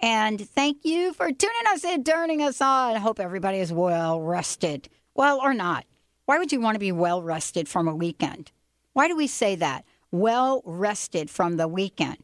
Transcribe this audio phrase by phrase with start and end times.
[0.00, 2.94] And thank you for tuning us in, turning us on.
[2.94, 4.88] I hope everybody is well rested.
[5.14, 5.84] Well, or not.
[6.26, 8.52] Why would you want to be well rested from a weekend?
[8.92, 9.84] Why do we say that?
[10.10, 12.18] Well rested from the weekend.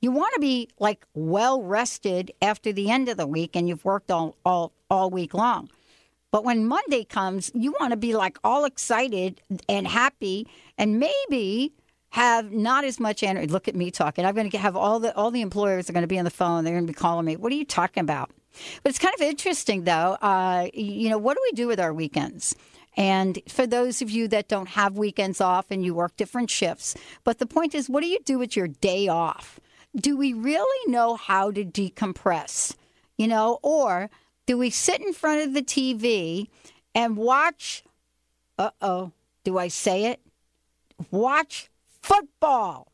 [0.00, 3.84] You want to be like well rested after the end of the week and you've
[3.84, 5.68] worked all, all, all week long.
[6.30, 11.72] But when Monday comes, you want to be like all excited and happy and maybe
[12.16, 13.46] have not as much energy.
[13.46, 14.24] Look at me talking.
[14.24, 16.30] I'm going to have all the all the employers are going to be on the
[16.30, 16.64] phone.
[16.64, 17.36] They're going to be calling me.
[17.36, 18.30] What are you talking about?
[18.82, 20.16] But it's kind of interesting, though.
[20.22, 22.56] Uh, you know, what do we do with our weekends?
[22.96, 26.94] And for those of you that don't have weekends off and you work different shifts,
[27.22, 29.60] but the point is, what do you do with your day off?
[29.94, 32.76] Do we really know how to decompress?
[33.18, 34.08] You know, or
[34.46, 36.48] do we sit in front of the TV
[36.94, 37.84] and watch?
[38.58, 39.12] Uh oh,
[39.44, 40.20] do I say it?
[41.10, 41.68] Watch
[42.06, 42.92] football.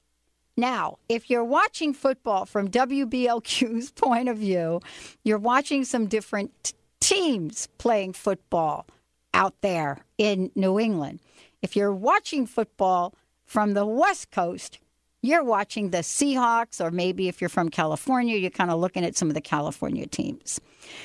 [0.56, 4.80] Now, if you're watching football from WBLQ's point of view,
[5.22, 8.86] you're watching some different t- teams playing football
[9.34, 11.20] out there in New England.
[11.60, 13.14] If you're watching football
[13.44, 14.78] from the West Coast,
[15.20, 19.16] you're watching the Seahawks, or maybe if you're from California, you're kind of looking at
[19.16, 20.60] some of the California teams.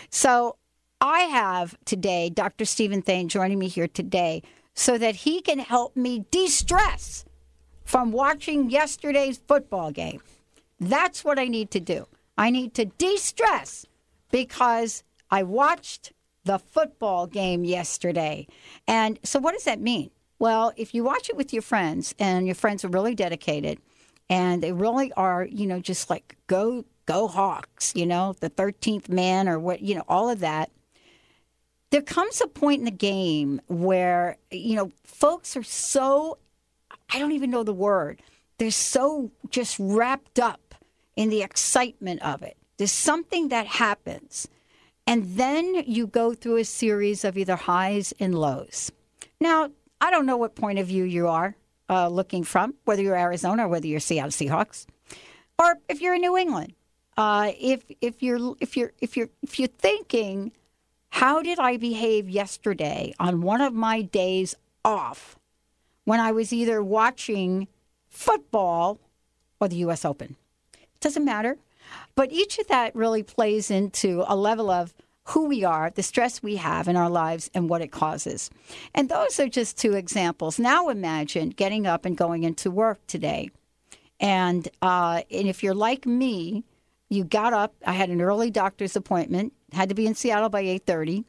[0.09, 0.55] So
[1.01, 2.65] I have today Dr.
[2.65, 7.25] Steven Thain joining me here today so that he can help me de stress
[7.87, 10.21] from watching yesterday's football game.
[10.77, 12.05] That's what I need to do.
[12.37, 13.85] I need to de stress
[14.29, 16.11] because I watched
[16.43, 18.45] the football game yesterday.
[18.87, 20.11] And so, what does that mean?
[20.37, 23.79] Well, if you watch it with your friends and your friends are really dedicated
[24.29, 29.07] and they really are, you know, just like go, go Hawks, you know, the 13th
[29.09, 30.71] man or what, you know, all of that.
[31.89, 36.37] There comes a point in the game where, you know, folks are so
[37.11, 38.21] I don't even know the word.
[38.57, 40.75] They're so just wrapped up
[41.15, 42.57] in the excitement of it.
[42.77, 44.47] There's something that happens.
[45.05, 48.91] And then you go through a series of either highs and lows.
[49.39, 49.69] Now,
[50.01, 51.55] I don't know what point of view you are
[51.89, 54.85] uh, looking from, whether you're Arizona or whether you're Seattle Seahawks,
[55.57, 56.73] or if you're in New England.
[57.15, 60.51] Uh, if if you're if you're if you're if you're thinking,
[61.09, 64.53] how did I behave yesterday on one of my days
[64.85, 65.36] off?
[66.07, 67.67] When I was either watching
[68.07, 68.97] football
[69.59, 70.05] or the U.S.
[70.05, 70.37] Open.
[70.73, 71.57] It doesn't matter.
[72.15, 74.93] But each of that really plays into a level of
[75.25, 78.49] who we are, the stress we have in our lives, and what it causes.
[78.95, 80.57] And those are just two examples.
[80.57, 83.49] Now imagine getting up and going into work today.
[84.21, 86.63] And, uh, and if you're like me,
[87.09, 87.75] you got up.
[87.85, 89.51] I had an early doctor's appointment.
[89.73, 91.25] Had to be in Seattle by eight thirty.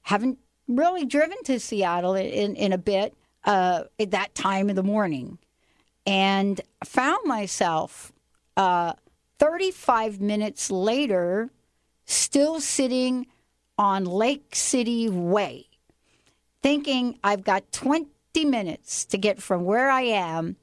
[0.00, 0.38] Haven't
[0.68, 5.38] really driven to Seattle in, in a bit uh, at that time in the morning
[6.06, 8.12] and found myself
[8.56, 8.94] uh,
[9.38, 11.50] 35 minutes later
[12.04, 13.26] still sitting
[13.78, 15.66] on Lake City Way,
[16.62, 18.08] thinking I've got 20
[18.44, 20.56] minutes to get from where I am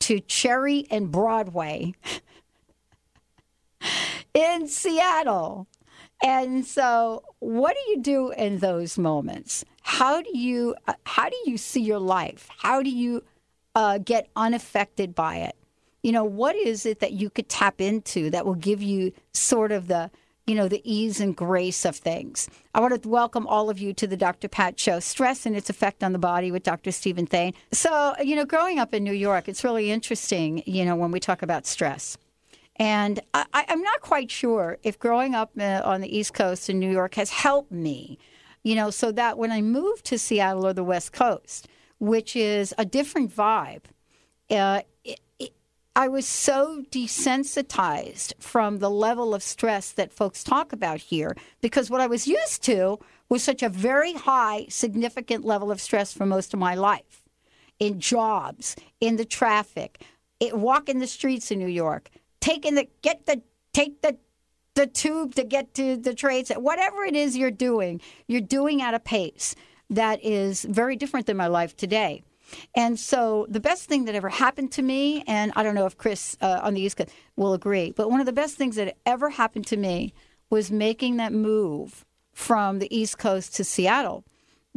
[0.00, 1.94] to Cherry and Broadway
[4.34, 5.66] in Seattle.
[6.22, 9.64] And so, what do you do in those moments?
[9.90, 12.48] How do you uh, how do you see your life?
[12.58, 13.24] How do you
[13.74, 15.56] uh, get unaffected by it?
[16.04, 19.72] You know, what is it that you could tap into that will give you sort
[19.72, 20.08] of the
[20.46, 22.48] you know the ease and grace of things?
[22.72, 24.46] I want to welcome all of you to the Dr.
[24.48, 26.92] Pat Show, Stress and its Effect on the Body with Dr.
[26.92, 27.52] Steven Thain.
[27.72, 30.62] So, you know, growing up in New York, it's really interesting.
[30.66, 32.16] You know, when we talk about stress
[32.76, 36.78] and I, am not quite sure if growing up uh, on the East Coast in
[36.78, 38.18] New York has helped me,
[38.62, 41.68] you know, so that when I moved to Seattle or the West Coast,
[41.98, 43.84] which is a different vibe,
[44.50, 45.52] uh, it, it,
[45.96, 51.90] I was so desensitized from the level of stress that folks talk about here because
[51.90, 52.98] what I was used to
[53.28, 57.20] was such a very high, significant level of stress for most of my life
[57.78, 60.04] in jobs, in the traffic,
[60.38, 62.10] it, walking the streets in New York,
[62.40, 63.40] taking the, get the,
[63.72, 64.16] take the,
[64.80, 68.94] the tube to get to the trades, whatever it is you're doing, you're doing at
[68.94, 69.54] a pace
[69.90, 72.22] that is very different than my life today.
[72.74, 75.98] And so the best thing that ever happened to me, and I don't know if
[75.98, 78.96] Chris uh, on the East Coast will agree, but one of the best things that
[79.04, 80.14] ever happened to me
[80.48, 84.24] was making that move from the East Coast to Seattle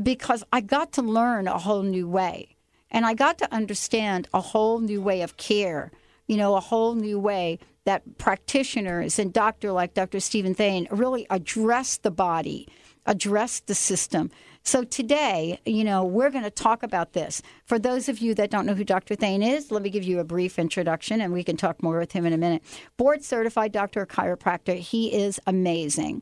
[0.01, 2.57] because I got to learn a whole new way.
[2.91, 5.91] And I got to understand a whole new way of care,
[6.27, 10.19] you know, a whole new way that practitioners and doctor like Dr.
[10.19, 12.67] Steven Thain really address the body,
[13.05, 14.31] address the system.
[14.65, 17.41] So today, you know, we're going to talk about this.
[17.65, 19.13] For those of you that don't know who Dr.
[19.15, 22.13] Thain is, let me give you a brief introduction and we can talk more with
[22.13, 22.63] him in a minute.
[22.95, 24.75] Board certified doctor of chiropractor.
[24.75, 26.21] He is amazing.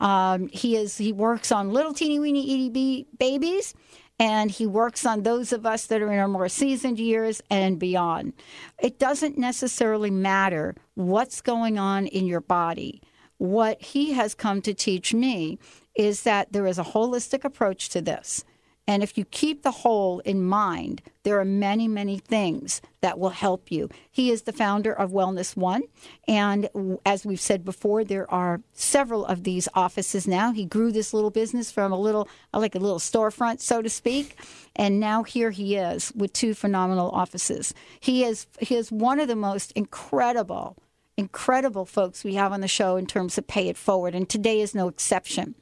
[0.00, 3.74] Um, he is he works on little teeny weeny itty babies
[4.20, 7.78] and he works on those of us that are in our more seasoned years and
[7.78, 8.34] beyond.
[8.78, 13.00] It doesn't necessarily matter what's going on in your body.
[13.38, 15.58] What he has come to teach me
[15.96, 18.44] is that there is a holistic approach to this.
[18.90, 23.30] And if you keep the whole in mind, there are many, many things that will
[23.30, 23.88] help you.
[24.10, 25.82] He is the founder of Wellness One.
[26.26, 26.68] And
[27.06, 30.50] as we've said before, there are several of these offices now.
[30.50, 34.36] He grew this little business from a little, like a little storefront, so to speak.
[34.74, 37.72] And now here he is with two phenomenal offices.
[38.00, 40.76] He is, he is one of the most incredible
[41.20, 44.60] incredible folks we have on the show in terms of pay it forward, and today
[44.60, 45.54] is no exception.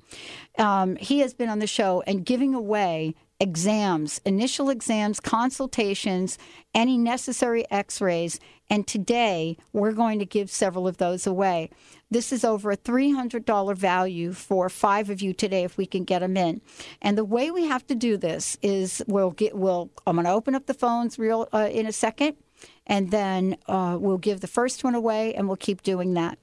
[0.57, 6.39] Um, he has been on the show and giving away exams, initial exams, consultations,
[6.75, 8.41] any necessary x rays.
[8.71, 11.71] And today we're going to give several of those away.
[12.11, 16.21] This is over a $300 value for five of you today if we can get
[16.21, 16.61] them in.
[17.03, 20.33] And the way we have to do this is we'll get, we'll, I'm going to
[20.33, 22.37] open up the phones real uh, in a second
[22.87, 26.39] and then uh, we'll give the first one away, and we'll keep doing that.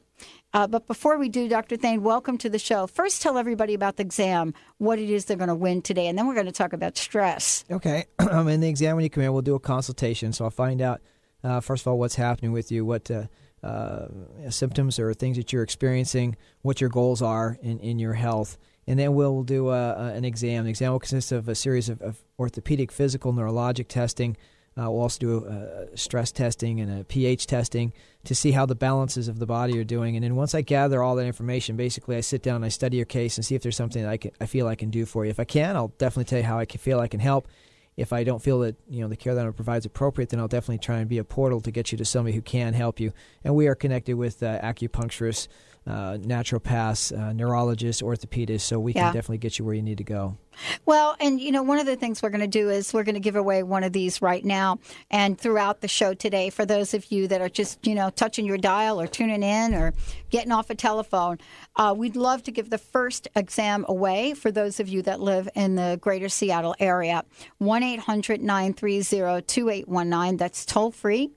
[0.54, 1.76] Uh, but before we do, Dr.
[1.76, 2.88] Thain, welcome to the show.
[2.88, 6.18] First, tell everybody about the exam, what it is they're going to win today, and
[6.18, 7.66] then we're going to talk about stress.
[7.70, 8.06] Okay.
[8.32, 10.32] um, in the exam, when you come in, we'll do a consultation.
[10.32, 11.02] So I'll find out,
[11.44, 13.26] uh, first of all, what's happening with you, what uh,
[13.66, 14.08] uh,
[14.50, 18.58] symptoms or things that you're experiencing, what your goals are in, in your health.
[18.88, 20.64] And then we'll do a, a, an exam.
[20.64, 24.38] The exam will consist of a series of, of orthopedic, physical, neurologic testing
[24.78, 27.94] uh, we'll also do uh, stress testing and a pH testing
[28.26, 30.18] to see how the balances of the body are doing.
[30.18, 32.98] And then once I gather all that information, basically I sit down and I study
[32.98, 35.06] your case and see if there's something that I, can, I feel I can do
[35.06, 35.32] for you.
[35.32, 37.48] If I can, I'll definitely tell you how I can feel I can help.
[37.96, 40.42] If I don't feel that you know the care that I provide is appropriate, then
[40.42, 43.00] I'll definitely try and be a portal to get you to somebody who can help
[43.00, 43.14] you.
[43.46, 45.48] And we are connected with uh, acupuncturists
[45.88, 50.04] uh, naturopaths, uh, neurologists, orthopedists, so we can definitely get you where you need to
[50.04, 50.38] go.
[50.86, 53.16] Well, and you know, one of the things we're going to do is we're going
[53.16, 54.80] to give away one of these right now
[55.12, 58.46] and throughout the show today for those of you that are just, you know, touching
[58.46, 59.94] your dial or tuning in or
[60.30, 61.38] getting off a telephone.
[61.76, 65.50] Uh, we'd love to give the first exam away for those of you that live
[65.56, 67.24] in the greater Seattle area.
[67.60, 70.38] 1 800 930 2819.
[70.38, 71.32] That's toll free.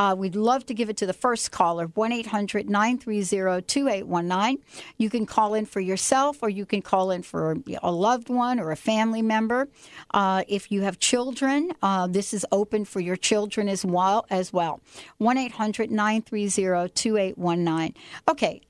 [0.00, 4.64] Uh, we'd love to give it to the first caller, 1 800 930 2819.
[4.96, 8.58] You can call in for yourself or you can call in for a loved one
[8.58, 9.68] or a family member.
[10.14, 14.24] Uh, if you have children, uh, this is open for your children as well.
[14.30, 14.80] As well.
[15.18, 17.94] 1 800 930 2819.
[18.26, 18.62] Okay,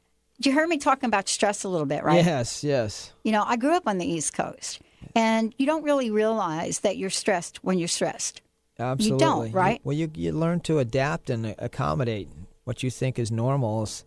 [0.45, 2.25] you heard me talking about stress a little bit, right?
[2.25, 3.13] Yes, yes.
[3.23, 4.81] You know, I grew up on the East Coast,
[5.15, 8.43] and you don't really realize that you're stressed when you're stressed.
[8.81, 9.27] Absolutely.
[9.27, 9.81] You don't, right?
[9.85, 12.29] Well, you, you learn to adapt and accommodate
[12.65, 13.83] what you think is normal.
[13.83, 14.05] Is,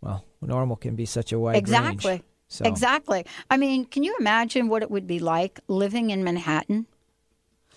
[0.00, 2.10] well, normal can be such a wide exactly.
[2.10, 2.22] range.
[2.48, 2.64] So.
[2.66, 3.26] Exactly.
[3.50, 6.86] I mean, can you imagine what it would be like living in Manhattan?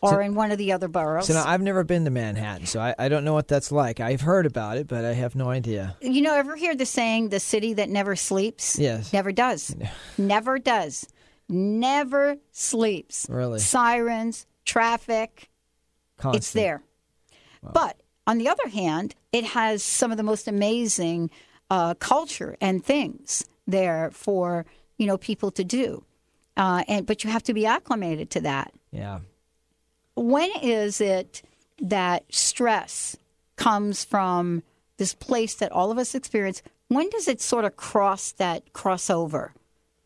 [0.02, 1.26] Or so, in one of the other boroughs.
[1.26, 4.00] So now I've never been to Manhattan, so I, I don't know what that's like.
[4.00, 5.98] I've heard about it, but I have no idea.
[6.02, 8.78] You know, ever hear the saying, the city that never sleeps?
[8.78, 9.12] Yes.
[9.12, 9.76] Never does.
[10.20, 11.08] never does.
[11.50, 13.26] Never sleeps.
[13.28, 13.58] Really?
[13.58, 15.50] Sirens, traffic,
[16.18, 16.36] Constant.
[16.36, 16.82] It's there.
[17.62, 17.72] Wow.
[17.74, 21.30] But on the other hand, it has some of the most amazing
[21.70, 24.66] uh, culture and things there for
[24.98, 26.04] you know people to do.
[26.56, 28.74] Uh, and but you have to be acclimated to that.
[28.92, 29.20] Yeah.
[30.16, 31.44] When is it
[31.80, 33.16] that stress
[33.56, 34.64] comes from
[34.98, 36.64] this place that all of us experience?
[36.88, 39.52] When does it sort of cross that crossover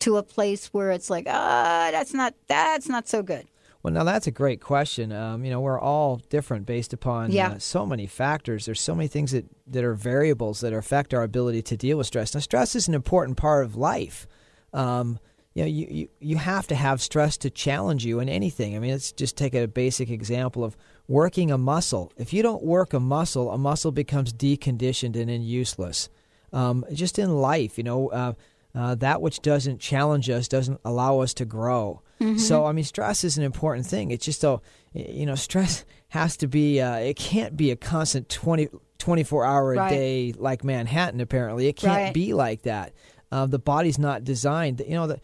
[0.00, 3.46] to a place where it's like, ah, that's not that's not so good?
[3.82, 5.10] Well, now that's a great question.
[5.10, 7.52] Um, you know, we're all different based upon Yeah.
[7.52, 8.64] uh, so many factors.
[8.66, 12.06] There's so many things that, that are variables that affect our ability to deal with
[12.06, 12.32] stress.
[12.34, 14.28] Now, stress is an important part of life.
[14.72, 15.18] Um,
[15.54, 18.74] you know, you, you, you have to have stress to challenge you in anything.
[18.74, 20.76] I mean, let's just take a basic example of
[21.08, 22.12] working a muscle.
[22.16, 26.08] If you don't work a muscle, a muscle becomes deconditioned and then useless.
[26.52, 28.32] Um, just in life, you know, uh,
[28.74, 32.00] uh, that which doesn't challenge us doesn't allow us to grow.
[32.36, 34.10] So, I mean, stress is an important thing.
[34.10, 34.60] It's just, a,
[34.92, 39.74] you know, stress has to be, uh, it can't be a constant 20, 24 hour
[39.74, 39.90] a Right.
[39.90, 41.66] day like Manhattan, apparently.
[41.68, 42.14] It can't Right.
[42.14, 42.92] be like that.
[43.30, 45.20] Uh, the body's not designed, you know, the,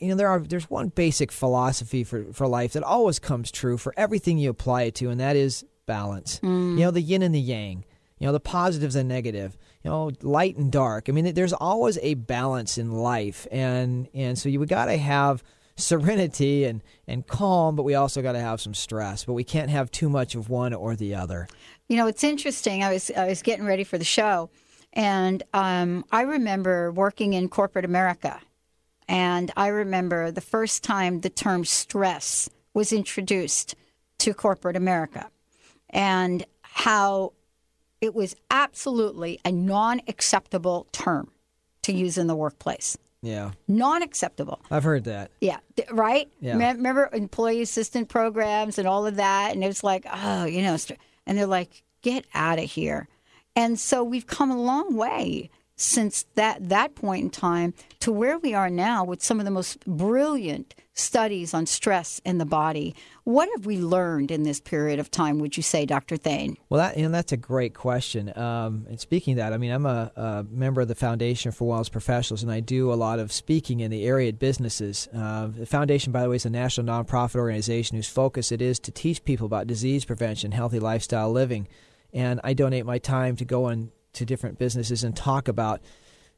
[0.00, 3.76] you know, there are there's one basic philosophy for, for life that always comes true
[3.76, 6.40] for everything you apply it to, and that is balance.
[6.42, 7.84] You know, the yin and the yang.
[8.18, 9.56] You know, the positives and negative.
[9.82, 11.08] You know, light and dark.
[11.08, 15.42] I mean, there's always a balance in life, and and so you got to have
[15.80, 19.24] serenity and and calm, but we also got to have some stress.
[19.24, 21.48] But we can't have too much of one or the other.
[21.88, 22.84] You know, it's interesting.
[22.84, 24.50] I was I was getting ready for the show,
[24.92, 28.40] and um, I remember working in corporate America,
[29.08, 33.74] and I remember the first time the term stress was introduced
[34.18, 35.30] to corporate America,
[35.88, 37.32] and how
[38.00, 41.30] it was absolutely a non-acceptable term
[41.82, 42.96] to use in the workplace.
[43.22, 44.60] Yeah, Non-acceptable.
[44.70, 45.30] I've heard that.
[45.40, 45.58] Yeah,
[45.90, 46.30] right.
[46.40, 46.52] Yeah.
[46.54, 50.76] Remember employee assistant programs and all of that, and it's like, oh, you know,
[51.26, 53.08] and they're like, get out of here.
[53.54, 55.50] And so we've come a long way
[55.80, 59.50] since that that point in time to where we are now with some of the
[59.50, 62.94] most brilliant studies on stress in the body.
[63.24, 65.38] What have we learned in this period of time?
[65.38, 66.18] Would you say, Dr.
[66.18, 66.58] Thain?
[66.68, 68.36] Well, that you know, that's a great question.
[68.36, 71.74] Um, and speaking of that, I mean, I'm a, a member of the Foundation for
[71.74, 75.08] Wellness Professionals, and I do a lot of speaking in the area at businesses.
[75.14, 78.78] Uh, the foundation, by the way, is a national nonprofit organization whose focus it is
[78.80, 81.68] to teach people about disease prevention, healthy lifestyle living,
[82.12, 85.80] and I donate my time to go in to different businesses and talk about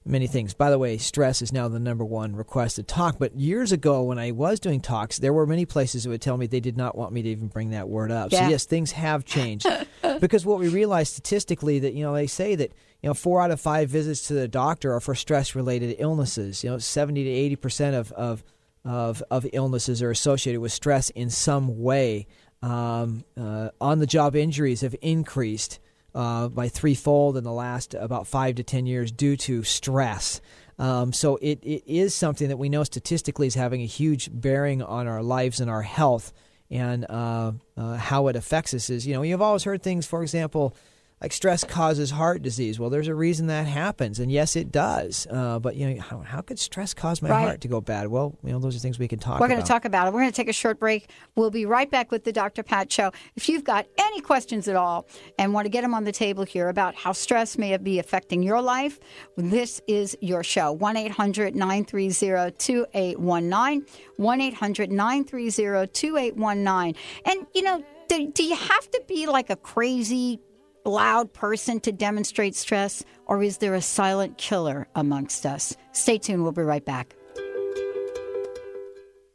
[0.05, 0.55] many things.
[0.55, 3.19] By the way, stress is now the number one requested talk.
[3.19, 6.37] But years ago, when I was doing talks, there were many places that would tell
[6.37, 8.33] me they did not want me to even bring that word up.
[8.33, 8.45] Yeah.
[8.45, 9.67] So yes, things have changed
[10.21, 13.51] because what we realize statistically that you know they say that you know four out
[13.51, 16.65] of five visits to the doctor are for stress-related illnesses.
[16.65, 18.45] You know, seventy to eighty percent of of
[18.85, 22.27] of of illnesses are associated with stress in some way.
[22.63, 25.81] Um, uh, on-the-job injuries have increased
[26.15, 30.41] uh, by threefold in the last about five to ten years due to stress.
[30.79, 34.83] Um, so it, it is something that we know statistically is having a huge bearing
[34.83, 36.33] on our lives and our health
[36.71, 38.91] and uh, uh, how it affects us.
[38.91, 40.75] Is you know you've always heard things, for example,
[41.23, 42.81] like stress causes heart disease.
[42.81, 45.27] Well, there's a reason that happens, and yes, it does.
[45.31, 47.45] Uh, but you know how, how could stress cause my Right.
[47.47, 48.09] heart to go bad?
[48.09, 49.37] Well, you know those are things we can talk.
[49.37, 49.41] About.
[49.41, 50.13] We're going to talk about it.
[50.13, 51.09] We're going to take a short break.
[51.37, 52.63] We'll be right back with the Dr.
[52.65, 53.13] Pat Show.
[53.37, 55.07] If you've got any questions at all
[55.39, 58.43] and want to get them on the table here about how stress may be affecting
[58.43, 58.99] your life,
[59.37, 60.73] this is your show.
[60.73, 63.87] 1 800 930 2819.
[64.17, 66.95] 1 800 930 2819.
[67.25, 70.41] And, you know, do, do you have to be like a crazy,
[70.85, 75.77] loud person to demonstrate stress, or is there a silent killer amongst us?
[75.93, 76.43] Stay tuned.
[76.43, 77.15] We'll be right back.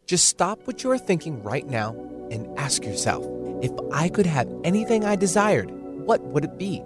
[0.06, 1.94] Just stop what you are thinking right now
[2.32, 3.26] and ask yourself
[3.62, 5.72] if I could have anything I desired,
[6.06, 6.82] what would it be?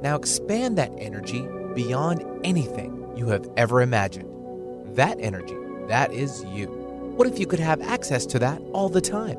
[0.00, 4.28] Now expand that energy beyond anything you have ever imagined.
[4.96, 5.56] That energy,
[5.88, 6.66] that is you.
[7.16, 9.38] What if you could have access to that all the time?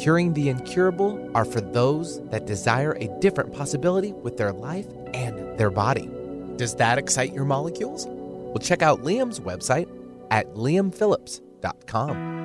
[0.00, 5.58] Curing the incurable are for those that desire a different possibility with their life and
[5.58, 6.08] their body.
[6.56, 8.06] Does that excite your molecules?
[8.08, 9.90] Well, check out Liam's website
[10.30, 12.40] at liamphillips.com.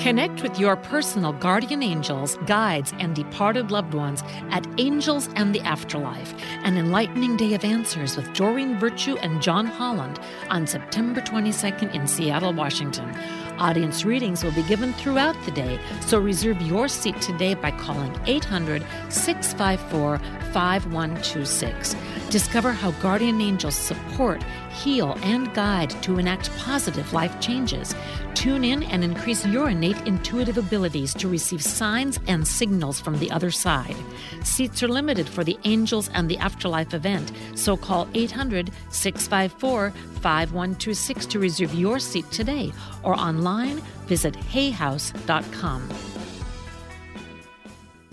[0.00, 5.60] Connect with your personal guardian angels, guides, and departed loved ones at Angels and the
[5.60, 10.18] Afterlife, an enlightening day of answers with Doreen Virtue and John Holland
[10.50, 13.08] on September 22nd in Seattle, Washington.
[13.58, 18.12] Audience readings will be given throughout the day, so reserve your seat today by calling
[18.26, 20.18] 800 654
[20.52, 21.96] 5126.
[22.30, 24.42] Discover how guardian angels support,
[24.72, 27.94] heal, and guide to enact positive life changes.
[28.34, 33.30] Tune in and increase your innate intuitive abilities to receive signs and signals from the
[33.30, 33.94] other side.
[34.42, 41.26] Seats are limited for the Angels and the Afterlife event, so call 800 654 5126
[41.26, 42.72] to reserve your seat today
[43.04, 43.43] or online
[44.06, 46.23] visit hayhouse.com.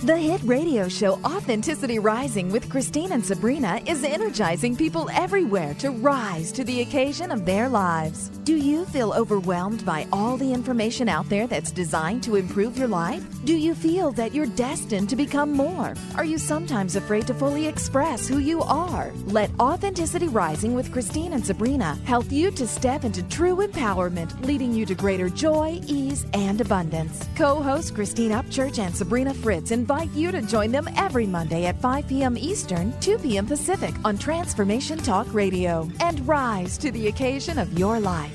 [0.04, 5.92] The hit radio show Authenticity Rising with Christine and Sabrina is energizing people everywhere to
[5.92, 8.30] rise to the occasion of their lives.
[8.44, 12.88] Do you feel overwhelmed by all the information out there that's designed to improve your
[12.88, 13.24] life?
[13.46, 15.94] Do you feel that you're destined to become more?
[16.16, 19.12] Are you sometimes afraid to fully express who you are?
[19.28, 24.74] Let Authenticity Rising with Christine and Sabrina help you to step into true empowerment, leading
[24.74, 27.28] you to greater joy, ease, and abundance.
[27.36, 31.82] Co host Christine Upchurch and Sabrina Fritz invite you to join them every Monday at
[31.82, 32.38] 5 p.m.
[32.38, 33.46] Eastern, 2 p.m.
[33.46, 38.34] Pacific on Transformation Talk Radio and rise to the occasion of your life.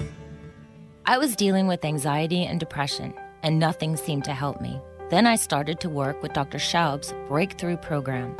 [1.06, 4.78] I was dealing with anxiety and depression, and nothing seemed to help me.
[5.08, 6.58] Then I started to work with Dr.
[6.58, 8.36] Schaub's Breakthrough Program.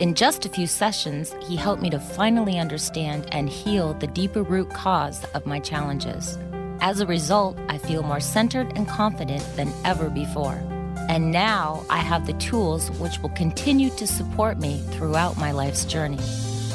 [0.00, 4.42] In just a few sessions, he helped me to finally understand and heal the deeper
[4.42, 6.36] root cause of my challenges.
[6.80, 10.60] As a result, I feel more centered and confident than ever before.
[11.08, 15.84] And now I have the tools which will continue to support me throughout my life's
[15.84, 16.18] journey.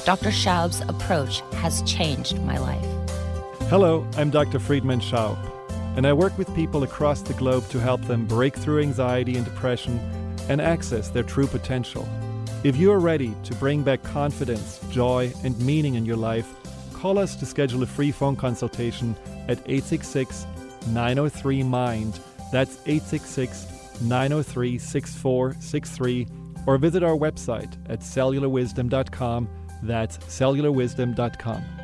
[0.05, 0.29] Dr.
[0.29, 2.85] Schaub's approach has changed my life.
[3.69, 4.59] Hello, I'm Dr.
[4.59, 5.38] Friedemann Schaub,
[5.95, 9.45] and I work with people across the globe to help them break through anxiety and
[9.45, 10.00] depression
[10.50, 12.07] and access their true potential.
[12.63, 16.53] If you are ready to bring back confidence, joy, and meaning in your life,
[16.93, 19.15] call us to schedule a free phone consultation
[19.47, 20.45] at 866
[20.88, 22.19] 903 MIND.
[22.51, 23.70] That's 866
[24.01, 26.27] 903 6463
[26.67, 29.50] or visit our website at cellularwisdom.com.
[29.84, 31.80] That's cellularwisdom.com.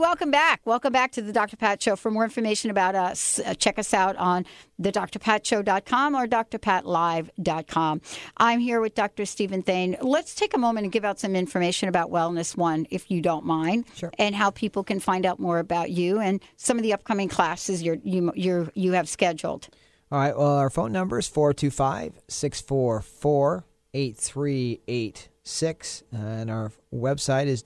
[0.00, 0.62] welcome back.
[0.64, 1.56] Welcome back to the Dr.
[1.56, 1.94] Pat Show.
[1.94, 4.46] For more information about us, uh, check us out on
[4.78, 8.00] the drpatshow.com or drpatlive.com.
[8.38, 9.26] I'm here with Dr.
[9.26, 9.96] Steven Thain.
[10.00, 13.44] Let's take a moment and give out some information about Wellness One, if you don't
[13.44, 14.10] mind, Sure.
[14.18, 17.82] and how people can find out more about you and some of the upcoming classes
[17.82, 19.68] you're, you you're, you have scheduled.
[20.10, 20.36] All right.
[20.36, 26.02] Well, our phone number is 425 644 8386.
[26.10, 27.62] And our website is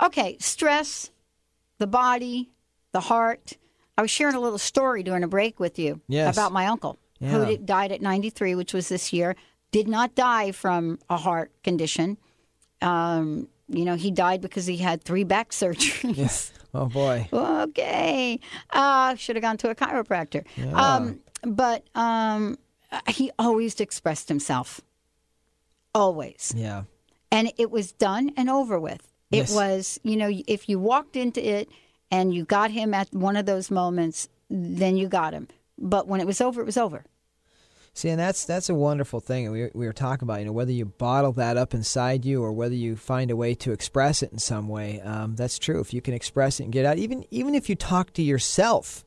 [0.02, 1.10] Okay, stress,
[1.78, 2.50] the body,
[2.92, 3.52] the heart.
[3.96, 6.36] I was sharing a little story during a break with you Yes.
[6.36, 7.30] about my uncle Yeah.
[7.44, 9.36] who died at 93, which was this year.
[9.74, 12.16] Did not die from a heart condition.
[12.80, 16.16] Um, you know, he died because he had three back surgeries.
[16.16, 16.52] Yes.
[16.72, 17.28] Oh boy.
[17.32, 18.38] okay.
[18.70, 20.42] Uh, should have gone to a chiropractor.
[20.74, 22.56] Um, but um,
[23.08, 24.80] he always expressed himself.
[25.92, 26.52] Always.
[26.56, 26.84] Yeah.
[27.32, 29.02] And it was done and over with.
[29.32, 29.54] It Yes.
[29.54, 31.68] was, you know, if you walked into it
[32.12, 35.48] and you got him at one of those moments, then you got him.
[35.78, 37.04] But when it was over, it was over.
[37.96, 39.52] See, and that's that's a wonderful thing.
[39.52, 42.52] We we were talking about, you know, whether you bottle that up inside you or
[42.52, 45.00] whether you find a way to express it in some way.
[45.00, 45.78] Um, that's true.
[45.78, 49.04] If you can express it and get out, even even if you talk to yourself,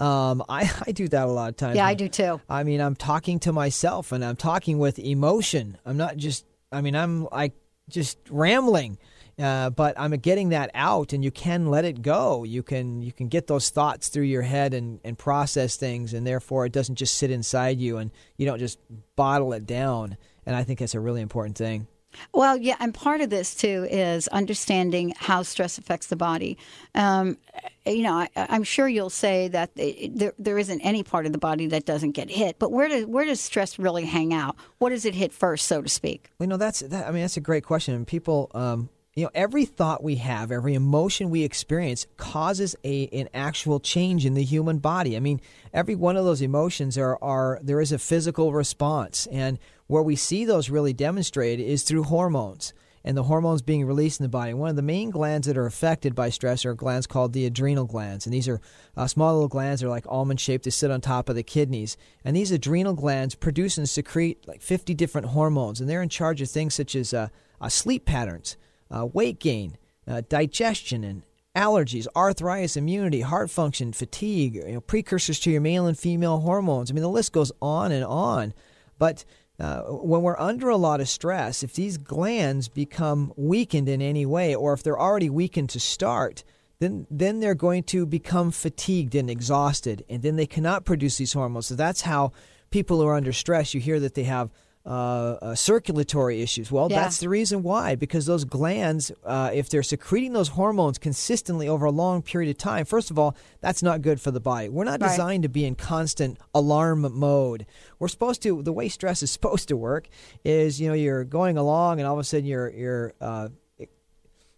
[0.00, 1.76] um, I I do that a lot of times.
[1.76, 2.40] Yeah, I do too.
[2.50, 5.78] I mean, I'm talking to myself and I'm talking with emotion.
[5.86, 6.44] I'm not just.
[6.72, 7.52] I mean, I'm like
[7.88, 8.98] just rambling.
[9.38, 12.42] Uh, but I'm getting that out, and you can let it go.
[12.44, 16.26] You can you can get those thoughts through your head and, and process things, and
[16.26, 18.78] therefore it doesn't just sit inside you, and you don't just
[19.14, 20.16] bottle it down.
[20.46, 21.86] And I think that's a really important thing.
[22.32, 26.56] Well, yeah, and part of this too is understanding how stress affects the body.
[26.94, 27.36] Um,
[27.84, 31.32] you know, I, I'm sure you'll say that it, there, there isn't any part of
[31.32, 34.56] the body that doesn't get hit, but where does where does stress really hang out?
[34.78, 36.30] What does it hit first, so to speak?
[36.38, 37.94] Well, you know, that's that, I mean, that's a great question.
[37.94, 43.08] And people, um, you know every thought we have every emotion we experience causes a
[43.08, 45.40] an actual change in the human body i mean
[45.72, 50.14] every one of those emotions are are there is a physical response and where we
[50.14, 52.72] see those really demonstrated is through hormones
[53.06, 54.52] and the hormones being released in the body.
[54.52, 57.84] One of the main glands that are affected by stress are glands called the adrenal
[57.84, 58.26] glands.
[58.26, 58.60] And these are
[58.96, 60.64] uh, small little glands that are like almond shaped.
[60.64, 61.96] They sit on top of the kidneys.
[62.24, 65.80] And these adrenal glands produce and secrete like 50 different hormones.
[65.80, 67.28] And they're in charge of things such as uh,
[67.60, 68.56] uh, sleep patterns,
[68.90, 71.22] uh, weight gain, uh, digestion, and
[71.56, 76.90] allergies, arthritis, immunity, heart function, fatigue, you know, precursors to your male and female hormones.
[76.90, 78.52] I mean, the list goes on and on.
[78.98, 79.24] But
[79.58, 84.26] uh, when we're under a lot of stress, if these glands become weakened in any
[84.26, 86.44] way, or if they're already weakened to start,
[86.78, 91.32] then then they're going to become fatigued and exhausted, and then they cannot produce these
[91.32, 91.66] hormones.
[91.66, 92.32] So that's how
[92.70, 94.50] people who are under stress, you hear that they have
[94.86, 96.70] uh, uh, circulatory issues.
[96.70, 97.00] Well, yeah.
[97.00, 101.86] that's the reason why, because those glands, uh, if they're secreting those hormones consistently over
[101.86, 104.68] a long period of time, first of all, that's not good for the body.
[104.68, 105.10] We're not right.
[105.10, 107.66] designed to be in constant alarm mode.
[107.98, 110.08] We're supposed to, the way stress is supposed to work
[110.44, 113.48] is, you know, you're going along and all of a sudden you're, you're, uh,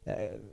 [0.07, 0.12] uh,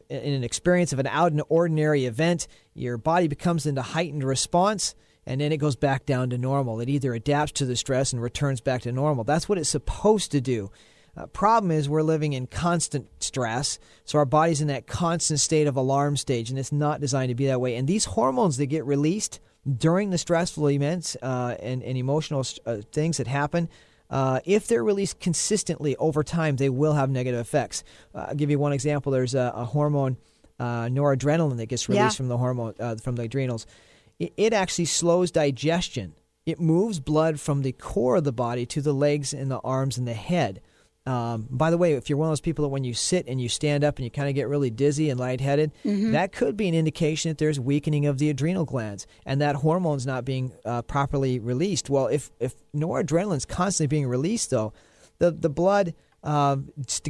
[0.10, 4.96] in an experience of an out and ordinary event, your body becomes into heightened response
[5.26, 6.80] and then it goes back down to normal.
[6.80, 9.24] It either adapts to the stress and returns back to normal.
[9.24, 10.72] That's what it's supposed to do.
[11.18, 15.66] Uh, problem is, we're living in constant stress, so our body's in that constant state
[15.66, 17.76] of alarm stage, and it's not designed to be that way.
[17.76, 19.40] And these hormones that get released
[19.78, 23.70] during the stressful events uh, and, and, emotional uh, things that happen,
[24.10, 27.86] uh, if they're released consistently over time, they will have negative effects.
[28.14, 29.12] Uh, I'll give you one example.
[29.14, 30.18] There's a, a hormone,
[30.60, 32.18] uh, noradrenaline, that gets released yeah.
[32.18, 33.66] from the hormone from the adrenals
[34.20, 36.14] it actually slows digestion.
[36.46, 39.98] It moves blood from the core of the body to the legs and the arms
[39.98, 40.62] and the head.
[41.08, 43.40] Um, by the way, if you're one of those people that when you sit and
[43.40, 46.14] you stand up and you kind of get really dizzy and lightheaded, mm-hmm.
[46.14, 50.08] that could be an indication that there's weakening of the adrenal glands and that hormone's
[50.08, 51.92] not being uh, properly released.
[51.92, 54.74] Well, if if noradrenaline's constantly being released, though,
[55.20, 55.94] the the blood
[56.26, 56.58] uh,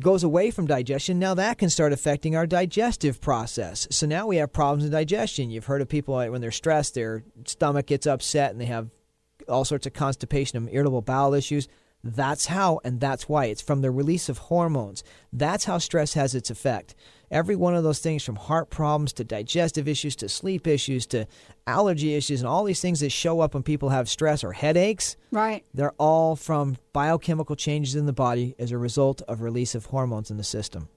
[0.01, 3.87] goes away from digestion, now that can start affecting our digestive process.
[3.89, 5.49] So now we have problems in digestion.
[5.49, 8.89] You've heard of people when they're stressed, their stomach gets upset and they have
[9.47, 11.67] all sorts of constipation and irritable bowel issues.
[12.07, 13.45] That's how and that's why.
[13.45, 15.03] It's from the release of hormones.
[15.33, 16.93] That's how stress has its effect.
[17.31, 21.25] Every one of those things, from heart problems to digestive issues to sleep issues to
[21.65, 25.17] allergy issues, and all these things that show up when people have stress or headaches,
[25.31, 25.65] right?
[25.73, 30.29] They're all from biochemical changes in the body as a result of release of hormones
[30.29, 30.87] in the system.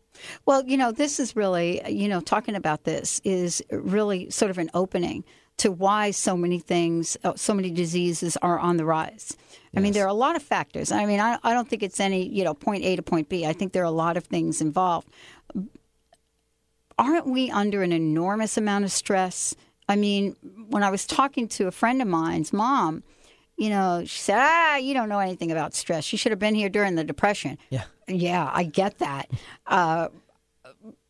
[0.44, 4.58] Well, you know, this is really, you know, talking about this is really sort of
[4.58, 5.24] an opening
[5.58, 9.36] to why so many things, uh, so many diseases are on the rise.
[9.76, 10.90] I mean, there are a lot of factors.
[10.90, 13.44] I mean, I, I don't think it's any, you know, point A to point B.
[13.46, 15.08] I think there are a lot of things involved
[16.98, 19.54] aren't we under an enormous amount of stress?
[19.88, 20.36] I mean,
[20.68, 23.04] when I was talking to a friend of mine's mom,
[23.56, 26.12] you know, she said, "Ah, you don't know anything about stress.
[26.12, 29.30] You should have been here during the depression." Yeah, yeah, I get that.
[29.66, 30.08] Uh,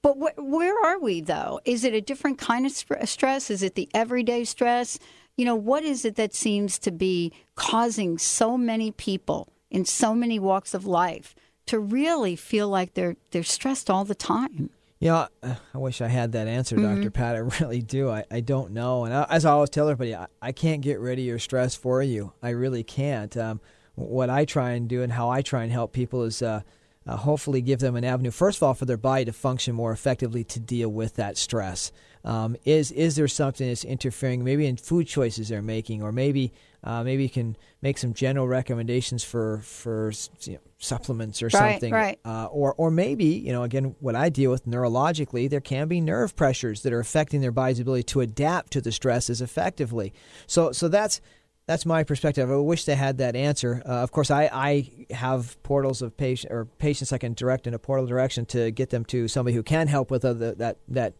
[0.02, 1.60] but wh- where are we though?
[1.64, 3.50] Is it a different kind of stress?
[3.50, 4.98] Is it the everyday stress?
[5.36, 10.14] You know, what is it that seems to be causing so many people in so
[10.14, 11.34] many walks of life
[11.66, 14.70] to really feel like they're they're stressed all the time?
[15.00, 16.96] You know, I wish I had that answer, mm-hmm.
[16.96, 17.10] Dr.
[17.10, 17.36] Pat.
[17.36, 18.10] I really do.
[18.10, 19.04] I, I don't know.
[19.04, 21.76] And I, as I always tell everybody, I, I can't get rid of your stress
[21.76, 22.32] for you.
[22.42, 23.36] I really can't.
[23.36, 23.60] Um,
[23.94, 26.62] what I try and do and how I try and help people is uh,
[27.08, 29.92] uh, hopefully give them an avenue, first of all, for their body to function more
[29.92, 31.90] effectively to deal with that stress.
[32.24, 36.52] Um, is is there something that's interfering, maybe in food choices they're making, or maybe
[36.84, 41.52] uh, maybe you can make some general recommendations for for you know, supplements or right,
[41.52, 42.18] something, right?
[42.24, 46.02] Uh, or or maybe you know again what I deal with neurologically, there can be
[46.02, 50.12] nerve pressures that are affecting their body's ability to adapt to the stresses effectively.
[50.46, 51.22] So so that's
[51.68, 52.50] that's my perspective.
[52.50, 53.82] I wish they had that answer.
[53.84, 57.74] Uh, of course, I, I have portals of patient or patients I can direct in
[57.74, 61.12] a portal direction to get them to somebody who can help with other, that that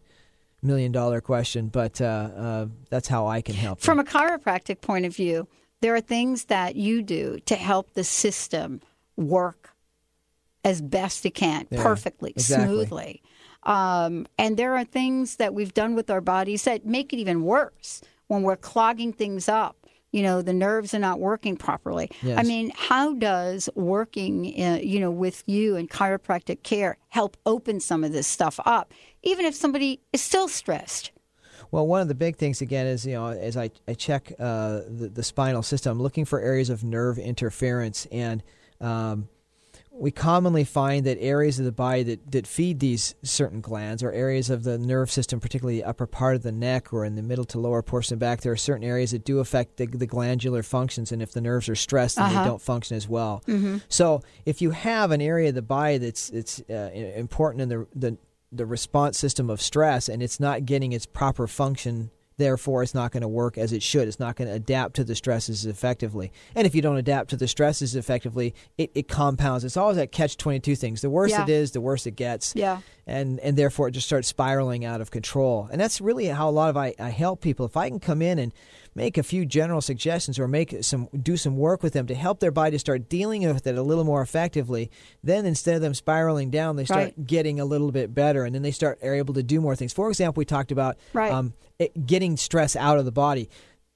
[0.63, 1.67] million dollar question.
[1.67, 3.79] But uh, uh, that's how I can help.
[3.79, 4.07] From them.
[4.07, 5.47] a chiropractic point of view,
[5.81, 8.81] there are things that you do to help the system
[9.15, 9.75] work
[10.65, 12.65] as best it can, yeah, perfectly, exactly.
[12.65, 13.21] smoothly.
[13.63, 17.43] Um, and there are things that we've done with our bodies that make it even
[17.43, 19.78] worse when we're clogging things up
[20.11, 22.37] you know the nerves are not working properly yes.
[22.39, 27.79] i mean how does working uh, you know with you and chiropractic care help open
[27.79, 28.93] some of this stuff up
[29.23, 31.11] even if somebody is still stressed
[31.71, 34.81] well, one of the big things again is you know as I, I check uh,
[34.87, 38.41] the, the spinal system, I'm looking for areas of nerve interference, and
[38.81, 39.27] um,
[39.99, 44.11] we commonly find that areas of the body that, that feed these certain glands or
[44.13, 47.21] areas of the nerve system, particularly the upper part of the neck or in the
[47.21, 49.85] middle to lower portion of the back, there are certain areas that do affect the,
[49.85, 51.11] the glandular functions.
[51.11, 52.43] And if the nerves are stressed, then Uh-huh.
[52.43, 53.43] they don't function as well.
[53.47, 53.81] Mhm.
[53.89, 57.87] So if you have an area of the body that's it's uh, important in the,
[57.93, 58.17] the
[58.51, 62.09] the response system of stress and it's not getting its proper function
[62.39, 64.07] therefore it's not going to work as it should.
[64.07, 66.31] It's not going to adapt to the stresses effectively.
[66.55, 69.63] And if you don't adapt to the stresses effectively it, it compounds.
[69.63, 71.01] It's always that catch 22 things.
[71.01, 71.43] The worse Yeah.
[71.43, 72.53] it is the worse it gets.
[72.55, 72.79] Yeah.
[73.09, 76.51] And and therefore it just starts spiraling out of control and that's really how a
[76.51, 78.53] lot of I, I help people if i can come in and
[78.95, 82.39] make a few general suggestions or make some do some work with them to help
[82.39, 84.89] their body to start dealing with it a little more effectively
[85.23, 87.27] then instead of them spiraling down they start Right.
[87.27, 89.93] getting a little bit better and then they start are able to do more things
[89.93, 91.31] for example we talked about Right.
[91.31, 93.49] um, it, getting stress out of the body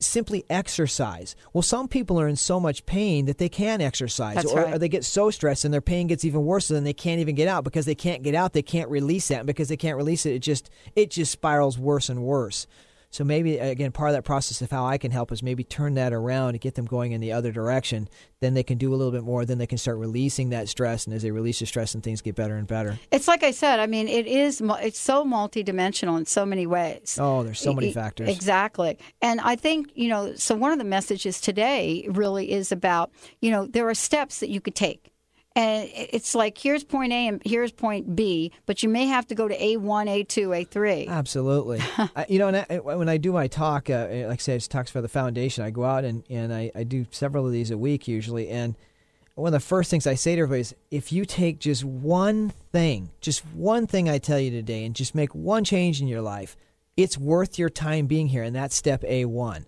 [0.05, 1.35] simply exercise.
[1.53, 4.75] Well, some people are in so much pain that they can't exercise, That's or, right.
[4.75, 7.19] or they get so stressed and their pain gets even worse, and then they can't
[7.19, 8.53] even get out because they can't get out.
[8.53, 11.77] They can't release that, and because they can't release it, it just it just spirals
[11.77, 12.67] worse and worse.
[13.13, 15.63] So maybe uh, again, part of that process of how I can help is maybe
[15.63, 18.09] turn that around and get them going in the other direction.
[18.39, 19.45] Then they can do a little bit more.
[19.45, 22.21] Then they can start releasing that stress, and as they release the stress, and things
[22.21, 22.97] get better and better.
[23.11, 23.79] It's like I said.
[23.79, 24.61] I mean, it is.
[24.81, 27.19] It's so multidimensional in so many ways.
[27.21, 28.27] Oh, there's so many E- factors.
[28.29, 28.97] Exactly.
[29.21, 33.51] And I think, you know, so one of the messages today really is about, you
[33.51, 35.12] know, there are steps that you could take.
[35.55, 39.35] And it's like here's point A and here's point B, but you may have to
[39.35, 41.07] go to A1, A2, A3.
[41.07, 41.79] Absolutely.
[41.97, 44.67] I, you know, and I, when I do my talk, uh, like I say, it's
[44.67, 45.63] talks for the foundation.
[45.63, 48.49] I go out and, and I, I do several of these a week usually.
[48.49, 48.75] And
[49.35, 52.49] one of the first things I say to everybody is if you take just one
[52.71, 56.21] thing, just one thing I tell you today, and just make one change in your
[56.21, 56.55] life,
[56.97, 58.43] it's worth your time being here.
[58.43, 59.65] And that's step A1.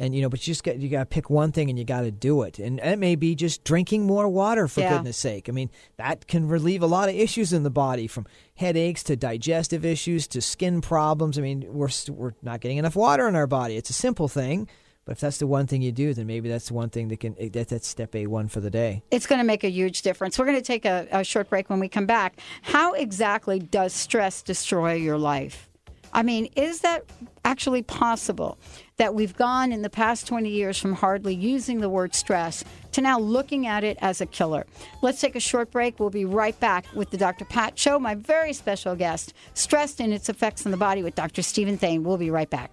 [0.00, 1.84] And you know, but you just got you got to pick one thing and you
[1.84, 2.58] got to do it.
[2.60, 4.94] And it may be just drinking more water for Yeah.
[4.94, 5.48] goodness sake.
[5.48, 9.16] I mean, that can relieve a lot of issues in the body from headaches to
[9.16, 11.36] digestive issues to skin problems.
[11.36, 13.76] I mean, we're we're not getting enough water in our body.
[13.76, 14.68] It's a simple thing,
[15.04, 17.18] but if that's the one thing you do, then maybe that's the one thing that
[17.18, 19.02] can eh, that, that's step A1 for the day.
[19.10, 20.38] It's going to make a huge difference.
[20.38, 22.38] We're going to take a, a short break when we come back.
[22.62, 25.68] How exactly does stress destroy your life?
[26.12, 27.04] I mean, is that
[27.44, 28.58] actually possible
[28.98, 33.00] that we've gone in the past 20 years from hardly using the word stress to
[33.00, 34.66] now looking at it as a killer?
[35.02, 35.98] Let's take a short break.
[35.98, 37.44] We'll be right back with the Dr.
[37.44, 41.42] Pat Show, my very special guest, Stressed and its Effects on the Body with Dr.
[41.42, 42.04] Steven Thain.
[42.04, 42.70] We'll be right back.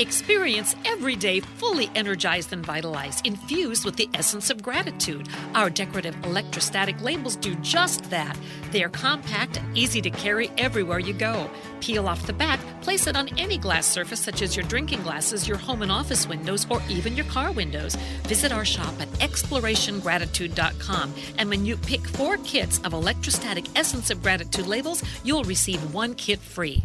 [0.00, 5.28] Experience every day fully energized and vitalized, infused with the essence of gratitude.
[5.56, 8.38] Our decorative electrostatic labels do just that.
[8.70, 11.50] They are compact and easy to carry everywhere you go.
[11.80, 15.48] Peel off the back, place it on any glass surface, such as your drinking glasses,
[15.48, 17.96] your home and office windows, or even your car windows.
[18.28, 24.22] Visit our shop at explorationgratitude.com, and when you pick four kits of electrostatic essence of
[24.22, 26.84] gratitude labels, you'll receive one kit free.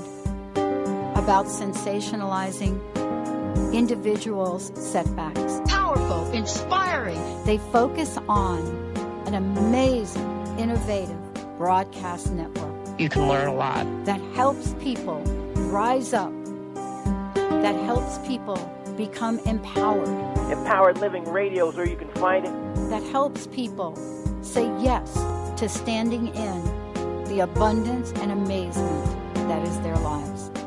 [1.31, 2.75] about sensationalizing
[3.73, 5.61] individuals' setbacks.
[5.65, 7.21] Powerful, inspiring.
[7.45, 8.59] They focus on
[9.27, 11.17] an amazing, innovative
[11.57, 13.85] broadcast network You can learn a lot.
[14.03, 15.21] that helps people
[15.71, 16.33] rise up,
[17.63, 18.57] that helps people
[18.97, 20.09] become empowered,
[20.51, 22.51] Empowered Living Radio is where you can find it.
[22.89, 23.95] that helps people
[24.41, 25.13] say yes
[25.55, 29.05] to standing in the abundance and amazement
[29.47, 30.51] that is their lives.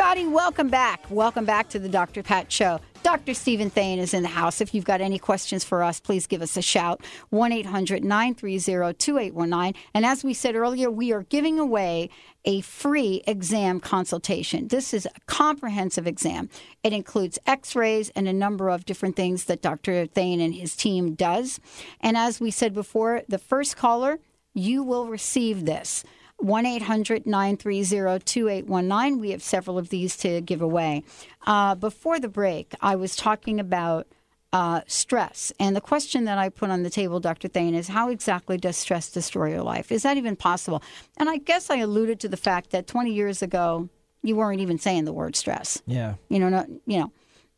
[0.03, 1.05] everybody, welcome back.
[1.09, 2.23] Welcome back to the Dr.
[2.23, 2.81] Pat Show.
[3.03, 3.33] Dr.
[3.33, 4.59] Steven Thain is in the house.
[4.59, 8.93] If you've got any questions for us, please give us a shout 1 800 930
[8.95, 9.81] 2819.
[9.93, 12.09] And as we said earlier, we are giving away
[12.43, 14.67] a free exam consultation.
[14.67, 16.49] This is a comprehensive exam.
[16.83, 20.05] It includes x rays and a number of different things that Dr.
[20.05, 21.61] Thain and his team does.
[22.01, 24.19] And as we said before, the first caller,
[24.53, 26.03] you will receive this.
[26.43, 29.19] 1 800 930 2819.
[29.19, 31.03] We have several of these to give away.
[31.47, 34.07] Uh, before the break, I was talking about
[34.51, 35.53] uh, stress.
[35.57, 37.47] And the question that I put on the table, Dr.
[37.47, 39.91] Thain, is how exactly does stress destroy your life?
[39.91, 40.83] Is that even possible?
[41.17, 43.89] And I guess I alluded to the fact that 20 years ago,
[44.21, 45.81] you weren't even saying the word stress.
[45.87, 46.15] Yeah.
[46.29, 47.11] You know, not, you know.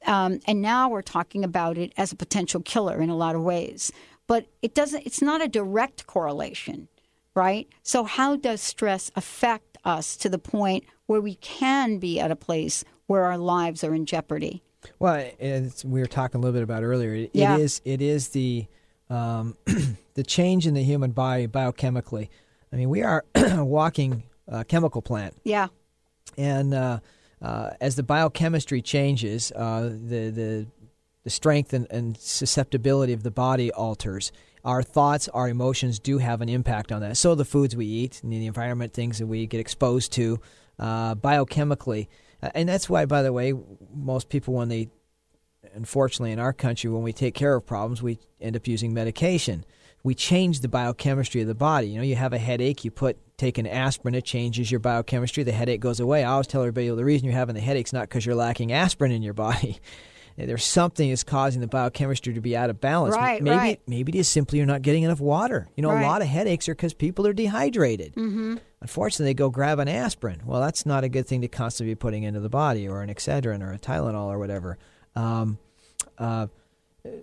[0.05, 3.41] Um, and now we're talking about it as a potential killer in a lot of
[3.41, 3.91] ways.
[4.27, 6.87] But it doesn't, it's not a direct correlation
[7.35, 7.67] right?
[7.83, 12.35] So, how does stress affect us to the point where we can be at a
[12.35, 14.63] place where our lives are in jeopardy?
[14.99, 17.13] Well, we were talking a little bit about earlier.
[17.13, 17.55] It, yeah.
[17.55, 18.65] it is it is the
[19.09, 19.57] um,
[20.13, 22.29] the change in the human body biochemically.
[22.71, 25.35] I mean, we are a walking uh, chemical plant.
[25.43, 25.67] Yeah.
[26.37, 26.99] And uh,
[27.41, 30.67] uh, as the biochemistry changes, uh, the the
[31.23, 34.31] the strength and, and susceptibility of the body alters
[34.65, 37.15] our thoughts, our emotions do have an impact on that.
[37.17, 40.39] So the foods we eat the environment, things that we get exposed to
[40.79, 42.07] uh, biochemically.
[42.41, 43.53] Uh, and that's why, by the way,
[43.93, 44.89] most people, when they,
[45.75, 49.63] unfortunately in our country, when we take care of problems, we end up using medication.
[50.03, 51.89] We change the biochemistry of the body.
[51.89, 55.43] You know, you have a headache, you put take an aspirin, it changes your biochemistry,
[55.43, 56.23] the headache goes away.
[56.23, 58.35] I always tell everybody well, the reason you're having the headache is not because you're
[58.35, 59.79] lacking aspirin in your body
[60.37, 63.15] there's something is causing the biochemistry to be out of balance.
[63.15, 63.81] Right, maybe right.
[63.87, 65.67] maybe it is simply you're not getting enough water.
[65.75, 66.03] You know, Right.
[66.03, 68.15] a lot of headaches are because people are dehydrated.
[68.15, 68.55] Mm-hmm.
[68.81, 70.41] Unfortunately, they go grab an aspirin.
[70.45, 73.09] Well, that's not a good thing to constantly be putting into the body, or an
[73.09, 74.77] Excedrin, or a Tylenol, or whatever.
[75.15, 75.57] Um,
[76.17, 76.47] uh,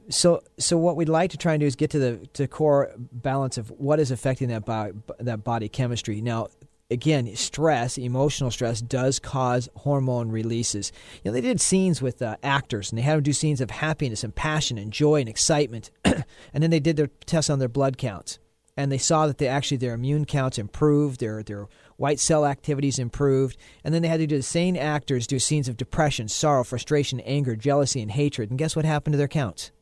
[0.08, 2.92] so, so what we'd like to try and do is get to the to core
[2.96, 6.20] balance of what is affecting that bio, that body chemistry.
[6.20, 6.48] Now,
[6.92, 10.92] again, stress, emotional stress, does cause hormone releases.
[11.22, 13.70] You know, they did scenes with uh, actors, and they had them do scenes of
[13.70, 17.68] happiness and passion and joy and excitement, and then they did their tests on their
[17.68, 18.38] blood counts,
[18.76, 22.98] and they saw that they actually their immune counts improved, their their white cell activities
[22.98, 26.62] improved, and then they had to do the same actors do scenes of depression, sorrow,
[26.62, 29.72] frustration, anger, jealousy, and hatred, and guess what happened to their counts?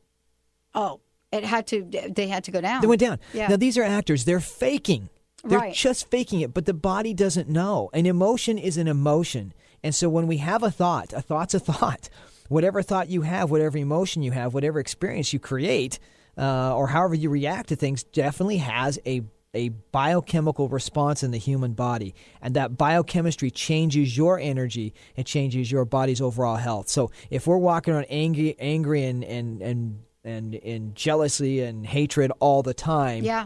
[0.73, 1.83] Oh, it had to.
[1.83, 2.81] They had to go down.
[2.81, 3.19] They went down.
[3.33, 3.47] Yeah.
[3.47, 5.09] Now these are actors; they're faking.
[5.43, 5.73] They're Right.
[5.73, 7.89] just faking it, but the body doesn't know.
[7.93, 11.59] An emotion is an emotion, and so when we have a thought, a thought's a
[11.59, 12.09] thought.
[12.49, 15.99] Whatever thought you have, whatever emotion you have, whatever experience you create,
[16.37, 19.21] uh, or however you react to things, definitely has a
[19.53, 25.69] a biochemical response in the human body, and that biochemistry changes your energy and changes
[25.71, 26.87] your body's overall health.
[26.89, 32.31] So if we're walking around angry, angry and and and and, and jealousy and hatred
[32.39, 33.45] all the time, yeah.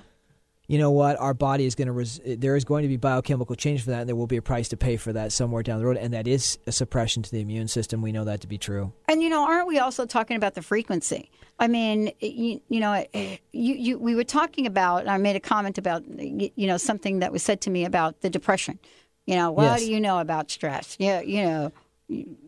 [0.67, 1.19] You know what?
[1.19, 3.91] Our body is going to, res- eh, there is going to be biochemical change for
[3.91, 5.97] that, and there will be a price to pay for that somewhere down the road.
[5.97, 8.01] And that is a suppression to the immune system.
[8.01, 8.93] We know that to be true.
[9.07, 11.29] And you know, aren't we also talking about the frequency?
[11.59, 15.07] I mean, you, you know, eh, you, you we were talking about.
[15.07, 18.21] I made a comment about you you know something that was said to me about
[18.21, 18.79] the depression.
[19.25, 19.79] You know, what Yes.
[19.81, 20.95] do you know about stress?
[20.99, 21.71] Yeah, you know,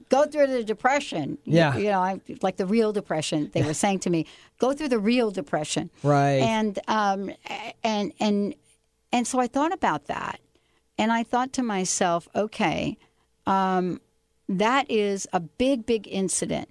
[0.10, 1.38] go through the depression.
[1.45, 1.78] You- Yeah.
[1.78, 3.49] You, know, I, like the real depression.
[3.53, 4.26] They were saying to me,
[4.60, 5.89] go through the real depression.
[6.03, 6.41] Right.
[6.41, 7.32] And um,
[7.84, 8.55] and and
[9.12, 10.39] and so I thought about that,
[10.97, 12.97] and I thought to myself, okay,
[13.45, 14.01] um,
[14.49, 16.70] that is a big, big incident.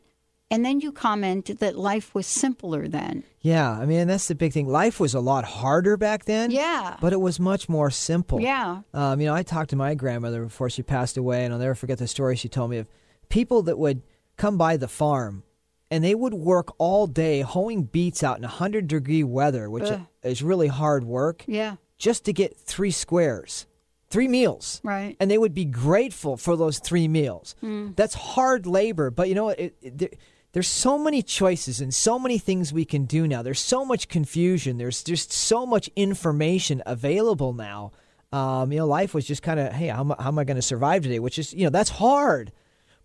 [0.48, 3.24] And then you commented that life was simpler then.
[3.40, 4.68] Yeah, I mean that's the big thing.
[4.68, 6.52] Life was a lot harder back then.
[6.52, 6.96] Yeah.
[7.00, 8.40] but it was much more simple.
[8.40, 8.82] Yeah.
[8.94, 11.74] Um, you know, I talked to my grandmother before she passed away, and I'll never
[11.74, 12.86] forget the story she told me of
[13.28, 14.02] people that would
[14.36, 15.42] come by the farm
[15.90, 20.00] and they would work all day hoeing beets out in 100 degree weather, which Ugh.
[20.22, 21.76] is really hard work, Yeah.
[21.96, 23.66] just to get three squares,
[24.10, 24.80] three meals.
[24.82, 25.16] Right.
[25.20, 27.54] And they would be grateful for those three meals.
[27.62, 27.94] Mm.
[27.96, 29.60] That's hard labor, but you know what?
[29.60, 30.08] It, it, there,
[30.52, 33.42] there's so many choices and so many things we can do now.
[33.42, 34.78] There's so much confusion.
[34.78, 37.92] There's just so much information available now.
[38.32, 40.44] Um, you know, life was just kind of, hey, how, am I- how am I
[40.44, 41.18] going to survive today?
[41.20, 42.52] Which is, you know, that's hard.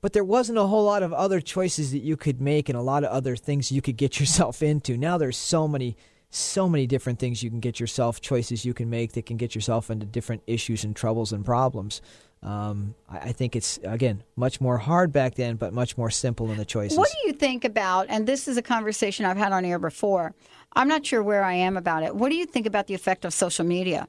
[0.02, 2.82] But there wasn't a whole lot of other choices that you could make and a
[2.82, 4.98] lot of other things you could get yourself into.
[4.98, 5.96] Now there's so many,
[6.30, 9.56] so many different things you can get yourself, choices you can make that can get
[9.56, 12.02] yourself into different issues and troubles and problems.
[12.44, 16.50] Um, I, I think it's, again, much more hard back then, but much more simple
[16.50, 16.98] in the choices.
[16.98, 20.34] What do you think about, and this is a conversation I've had on air before,
[20.74, 22.16] I'm not sure where I am about it.
[22.16, 24.08] What do you think about the effect of social media?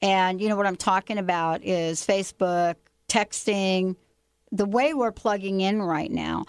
[0.00, 2.76] And, you know, what I'm talking about is Facebook,
[3.08, 3.96] texting,
[4.50, 6.44] the way we're plugging in right now.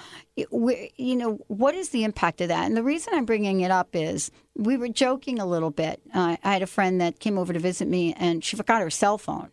[0.51, 2.65] We, you know, what is the impact of that?
[2.65, 6.01] And the reason I'm bringing it up is we were joking a little bit.
[6.13, 8.89] Uh, I had a friend that came over to visit me, and she forgot her
[8.89, 9.49] cell phone.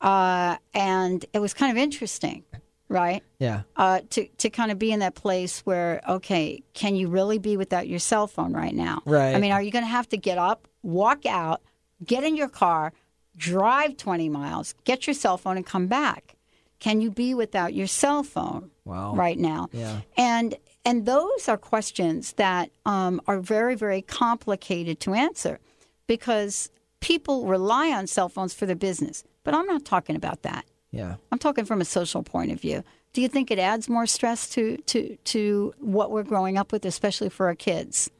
[0.00, 2.44] Uh, and it was kind of interesting,
[2.88, 3.22] right?
[3.38, 3.62] Yeah.
[3.76, 7.56] uh, to to kind of be in that place where okay, can you really be
[7.56, 9.02] without your cell phone right now?
[9.04, 9.34] Right.
[9.34, 11.62] I mean, are you going to have to get up, walk out,
[12.04, 12.92] get in your car,
[13.36, 16.36] drive twenty miles, get your cell phone, and come back?
[16.80, 19.14] Can you be without your cell phone Wow.
[19.14, 19.68] right now?
[19.72, 20.00] Yeah.
[20.16, 20.54] And
[20.84, 25.58] and those are questions that um, are very very complicated to answer
[26.06, 26.70] because
[27.00, 29.24] people rely on cell phones for their business.
[29.44, 30.64] But I'm not talking about that.
[30.90, 31.16] Yeah.
[31.32, 32.82] I'm talking from a social point of view.
[33.12, 36.84] Do you think it adds more stress to to to what we're growing up with,
[36.84, 38.10] especially for our kids?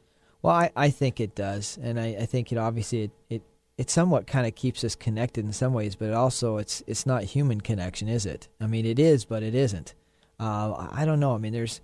[0.41, 3.41] Well, I, I think it does, and I, I think it obviously it, it,
[3.79, 7.05] it somewhat kind of keeps us connected in some ways, but it also it's it's
[7.05, 8.49] not human connection, is it?
[8.59, 9.93] I mean, it is, but it isn't.
[10.37, 11.33] Uh, I don't know.
[11.33, 11.79] I mean, there's,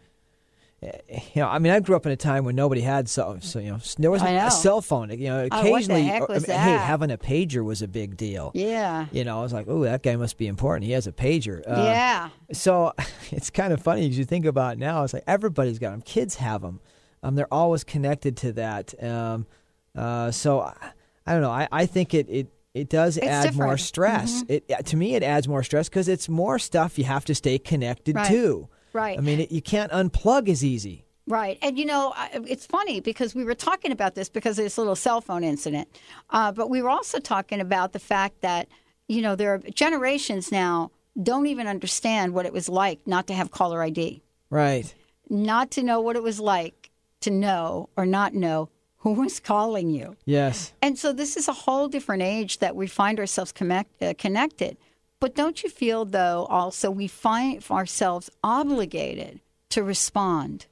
[0.84, 0.92] eh,
[1.34, 3.60] you know, I mean, I grew up in a time when nobody had so, so
[3.60, 5.10] you know, there wasn't a cell phone.
[5.12, 8.18] You know, Oh, occasionally, or- was I mean, hey, having a pager was a big
[8.18, 8.52] deal.
[8.54, 9.06] Yeah.
[9.14, 10.86] You know, I was like, oh, that guy must be important.
[10.86, 11.62] He has a pager.
[11.66, 12.30] Uh, yeah.
[12.52, 12.94] So
[13.32, 15.04] it's kind of funny as you think about it now.
[15.04, 16.02] It's like everybody's got them.
[16.02, 16.80] Kids have them.
[17.24, 18.94] Um, they're always connected to that.
[19.04, 19.48] Um,
[19.96, 20.92] uh, so I,
[21.26, 21.52] I don't know.
[21.52, 23.80] I, I think it, it, it does It's add more different.
[23.82, 24.44] stress.
[24.44, 24.62] Mhm.
[24.68, 27.58] It to me it adds more stress because it's more stuff you have to stay
[27.58, 28.28] connected Right.
[28.28, 28.68] to.
[28.94, 29.18] Right.
[29.18, 31.06] I mean, it, you can't unplug as easy.
[31.28, 31.58] Right.
[31.64, 34.96] And, you know, it's funny because we were talking about this because of this little
[34.96, 35.88] cell phone incident.
[36.30, 38.68] Uh, but we were also talking about the fact that,
[39.08, 43.34] you know, there are generations now don't even understand what it was like not to
[43.34, 44.22] have caller ID,
[44.52, 44.94] Right.
[45.30, 48.70] not to know what it was like to know or not know
[49.06, 50.18] who was calling you.
[50.26, 50.74] Yes.
[50.82, 54.78] And so this is a whole different age that we find ourselves connect, uh, connected.
[55.20, 60.66] But don't you feel, though, also we find ourselves obligated to respond?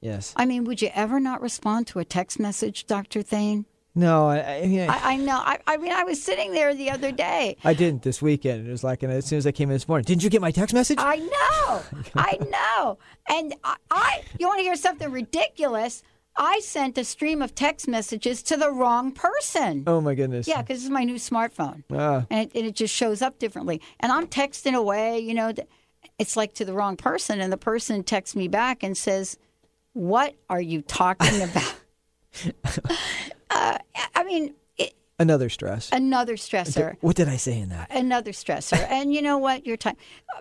[0.00, 0.32] Yes.
[0.36, 3.22] I mean, would you ever not respond to a text message, Dr.
[3.22, 3.66] Thain?
[3.96, 5.40] No, I, I, mean, I, I, I know.
[5.44, 7.56] I, I mean, I was sitting there the other day.
[7.64, 8.68] I didn't this weekend.
[8.68, 10.40] It was like, and as soon as I came in this morning, didn't you get
[10.40, 10.98] my text message?
[11.00, 11.82] I know.
[12.14, 12.98] I know.
[13.28, 16.04] And I, I you want to hear something ridiculous?
[16.42, 19.84] I sent a stream of text messages to the wrong person.
[19.86, 20.48] oh my goodness.
[20.48, 21.84] Yeah, because this is my new smartphone.
[21.92, 22.24] Ah.
[22.30, 23.82] and it, and it just shows up differently.
[24.00, 25.52] And I'm texting away, you know,
[26.18, 29.36] it's like to the wrong person, and the person texts me back and says,
[29.92, 31.74] "What are you talking about?"
[33.50, 33.78] uh,
[34.14, 35.90] I mean, it, Another stress.
[35.92, 36.96] another stressor.
[37.02, 37.90] What did I say in that?
[37.94, 38.78] Another stressor.
[38.90, 39.66] and you know what?
[39.66, 39.96] Your time.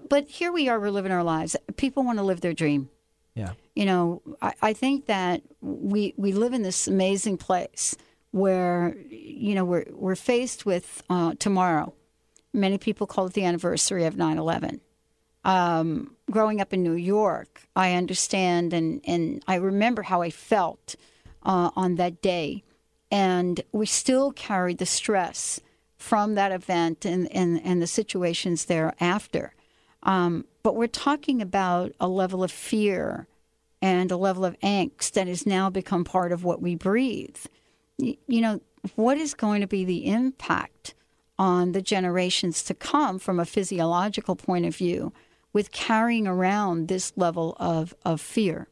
[0.08, 1.58] But here we are, we're living our lives.
[1.76, 2.90] People want to live their dream.
[3.36, 3.54] Yeah.
[3.76, 7.96] You know, I, I think that we we live in this amazing place
[8.32, 11.94] where you know we're we're faced with uh, tomorrow.
[12.54, 14.80] Many people call it the anniversary of 9/11.
[15.46, 20.96] Um, growing up in New York, I understand and and I remember how I felt
[21.44, 22.64] uh, on that day,
[23.12, 25.60] and we still carry the stress
[25.98, 29.54] from that event and and, and the situations thereafter.
[30.04, 33.28] Um, but we're talking about a level of fear
[33.82, 37.38] and a level of angst that has now become part of what we breathe.
[37.98, 38.62] You know,
[38.96, 40.94] what is going to be the impact
[41.38, 45.14] on the generations to come from a physiological point of view
[45.54, 48.68] with carrying around this level of, of fear?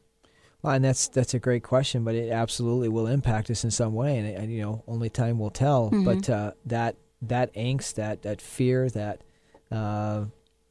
[0.62, 3.94] Well, and that's that's a great question, but it absolutely will impact us in some
[3.94, 5.86] way, and, and you know, only time will tell.
[5.90, 6.04] Mm-hmm.
[6.04, 9.22] But uh, that that angst, that that fear, that
[9.70, 10.24] uh,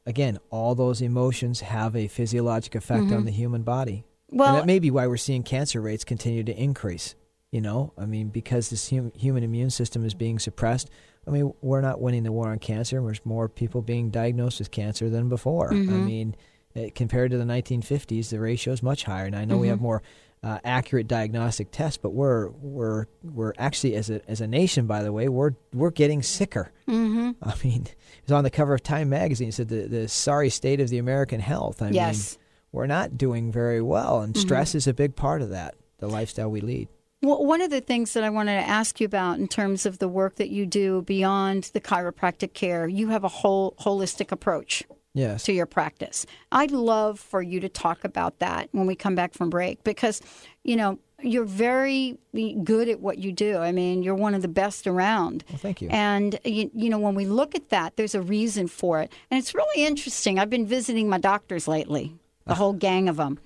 [0.08, 3.16] again, all those emotions have a physiologic effect Mhm.
[3.16, 6.42] on the human body, Well- and that may be why we're seeing cancer rates continue
[6.44, 7.14] to increase.
[7.52, 10.90] You know, I mean, because this hum- human immune system is being suppressed.
[11.26, 13.00] I mean, we're not winning the war on cancer.
[13.02, 15.72] There's more people being diagnosed with cancer than before.
[15.72, 16.04] I Mhm.
[16.06, 16.36] mean,
[16.76, 19.24] uh, compared to the 1950s, the ratio is much higher.
[19.26, 19.70] And I know we Mhm.
[19.70, 20.02] have more
[20.42, 25.02] uh, accurate diagnostic tests, but we're we're we're actually as a as a nation, by
[25.02, 26.70] the way, we're we're getting sicker.
[26.88, 27.30] Mm-hmm.
[27.42, 29.48] I mean, it was on the cover of Time magazine.
[29.48, 31.82] It said the the sorry state of the American health.
[31.82, 32.36] I Yes.
[32.36, 34.38] mean, we're not doing very well, and Mhm.
[34.38, 35.74] stress is a big part of that.
[35.98, 36.88] The lifestyle we lead.
[37.20, 39.98] Well, one of the things that I wanted to ask you about in terms of
[39.98, 44.84] the work that you do beyond the chiropractic care, you have a whole holistic approach
[45.18, 45.42] Yes.
[45.44, 46.26] to your practice.
[46.52, 50.22] I'd love for you to talk about that when we come back from break because,
[50.62, 52.16] you know, you're very
[52.62, 53.58] good at what you do.
[53.58, 55.44] I mean, you're one of the best around.
[55.48, 55.88] Well, thank you.
[55.90, 59.12] And, you, you know, when we look at that, there's a reason for it.
[59.30, 60.38] And it's really interesting.
[60.38, 62.14] I've been visiting my doctors lately,
[62.46, 63.40] the whole gang of them.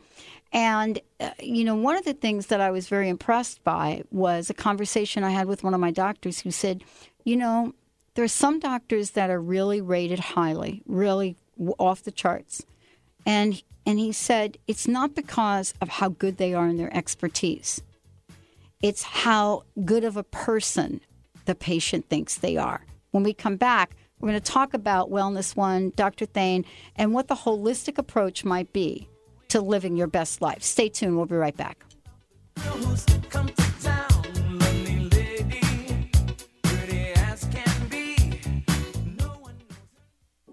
[0.52, 4.50] And, uh, you know, one of the things that I was very impressed by was
[4.50, 6.84] a conversation I had with one of my doctors who said,
[7.24, 7.72] you know,
[8.14, 11.36] there are some doctors that are really rated highly, really
[11.78, 12.64] off the charts.
[13.24, 17.82] And, and he said, it's not because of how good they are in their expertise,
[18.82, 21.00] it's how good of a person
[21.44, 22.84] the patient thinks they are.
[23.10, 26.26] When we come back, we're going to talk about Wellness One, Dr.
[26.26, 26.64] Thain,
[26.96, 29.08] and what the holistic approach might be
[29.48, 30.62] to living your best life.
[30.62, 31.16] Stay tuned.
[31.16, 31.84] We'll be right back.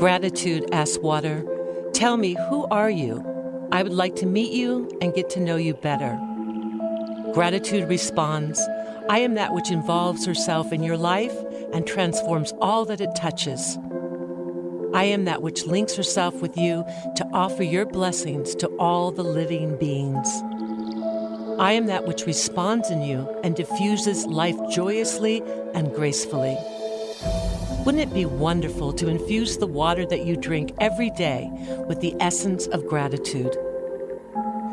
[0.00, 1.44] Gratitude asks water,
[1.92, 3.22] Tell me, who are you?
[3.70, 6.18] I would like to meet you and get to know you better.
[7.34, 8.66] Gratitude responds,
[9.10, 11.36] I am that which involves herself in your life
[11.74, 13.76] and transforms all that it touches.
[14.94, 16.82] I am that which links herself with you
[17.16, 20.28] to offer your blessings to all the living beings.
[21.60, 25.42] I am that which responds in you and diffuses life joyously
[25.74, 26.56] and gracefully.
[27.90, 31.50] Wouldn't it be wonderful to infuse the water that you drink every day
[31.88, 33.56] with the essence of gratitude?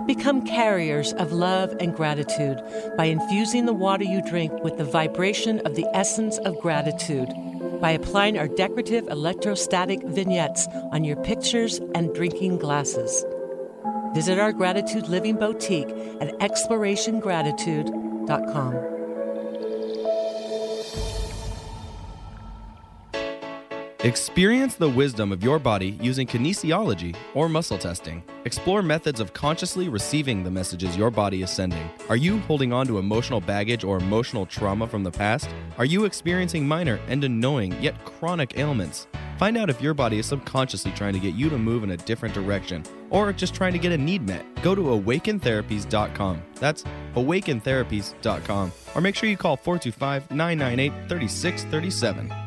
[0.06, 2.62] Become carriers of love and gratitude
[2.96, 7.34] by infusing the water you drink with the vibration of the essence of gratitude
[7.82, 13.26] by applying our decorative electrostatic vignettes on your pictures and drinking glasses.
[14.14, 15.90] Visit our Gratitude Living Boutique
[16.22, 18.97] at explorationgratitude.com.
[24.02, 28.24] Experience the wisdom of your body using kinesiology or muscle testing.
[28.46, 31.90] Explore methods of consciously receiving the messages your body is sending.
[32.08, 35.50] Are you holding on to emotional baggage or emotional trauma from the past?
[35.80, 39.08] Are you experiencing minor and annoying yet chronic ailments?
[39.40, 41.98] Find out if your body is subconsciously trying to get you to move in a
[41.98, 44.46] different direction or just trying to get a need met.
[44.62, 46.44] Go to awakentherapies.com.
[46.56, 46.84] That's
[47.16, 48.72] awakentherapies.com.
[48.94, 52.47] Or make sure you call 425 998 3637.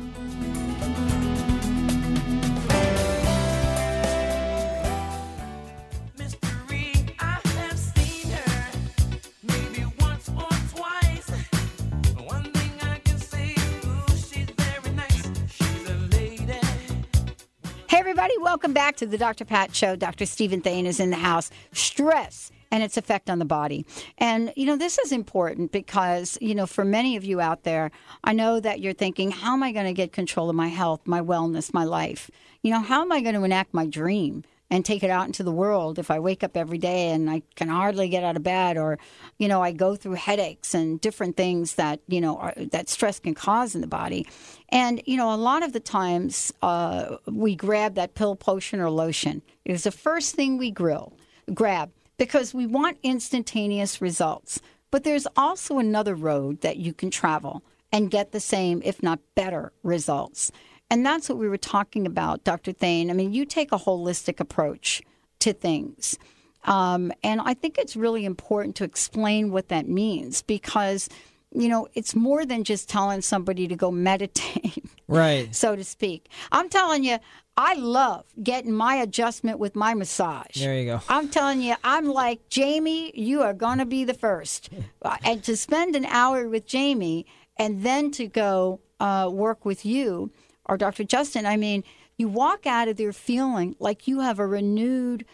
[18.51, 19.45] Welcome back to the Dr.
[19.45, 19.95] Pat Show.
[19.95, 20.25] Dr.
[20.25, 21.49] Steven Thain is in the house.
[21.71, 23.85] Stress and its effect on the body.
[24.17, 27.91] And, you know, this is important because, you know, for many of you out there,
[28.25, 30.99] I know that you're thinking, how am I going to get control of my health,
[31.05, 32.29] my wellness, my life?
[32.61, 34.43] You know, how am I going to enact my dream?
[34.71, 35.99] And take it out into the world.
[35.99, 38.97] If I wake up every day and I can hardly get out of bed or
[39.37, 43.19] you know I go through headaches and different things that you know are, that stress
[43.19, 44.25] can cause in the body.
[44.69, 48.89] And you know a lot of the times uh, we grab that pill potion or
[48.89, 49.41] lotion.
[49.65, 51.13] It is the first thing we grill
[51.53, 54.61] grab because we want instantaneous results.
[54.89, 59.19] But there's also another road that you can travel and get the same if not
[59.35, 60.51] better results
[60.91, 62.73] and that's what we were talking about, Dr.
[62.73, 63.09] Thain.
[63.09, 65.01] I mean, you take a holistic approach
[65.39, 66.19] to things.
[66.65, 71.07] Um, and I think it's really important to explain what that means because,
[71.55, 75.55] you know, it's more than just telling somebody to go meditate, right?
[75.55, 76.27] so to speak.
[76.51, 77.19] I'm telling you,
[77.55, 80.57] I love getting my adjustment with my massage.
[80.57, 81.01] There you go.
[81.09, 84.69] I'm telling you, I'm like, Jamie, you are going to be the first.
[85.01, 87.25] Uh, and to spend an hour with Jamie
[87.57, 90.31] and then to go uh, work with you
[90.65, 91.03] or Dr.
[91.03, 91.83] Justin, I mean,
[92.17, 95.25] you walk out of there feeling like you have a renewed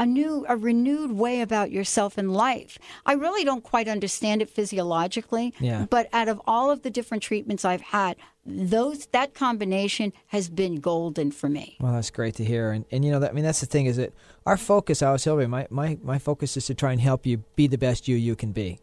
[0.00, 2.78] a new a renewed way about yourself in life.
[3.04, 5.86] I really don't quite understand it physiologically, yeah.
[5.90, 10.76] but out of all of the different treatments I've had, those that combination has been
[10.76, 11.76] golden for me.
[11.80, 12.72] Well, that's great to hear.
[12.72, 14.14] And and you know that I mean that's the thing is that
[14.46, 17.66] our focus, I you, my, my my focus is to try and help you be
[17.66, 18.80] the best you you can be.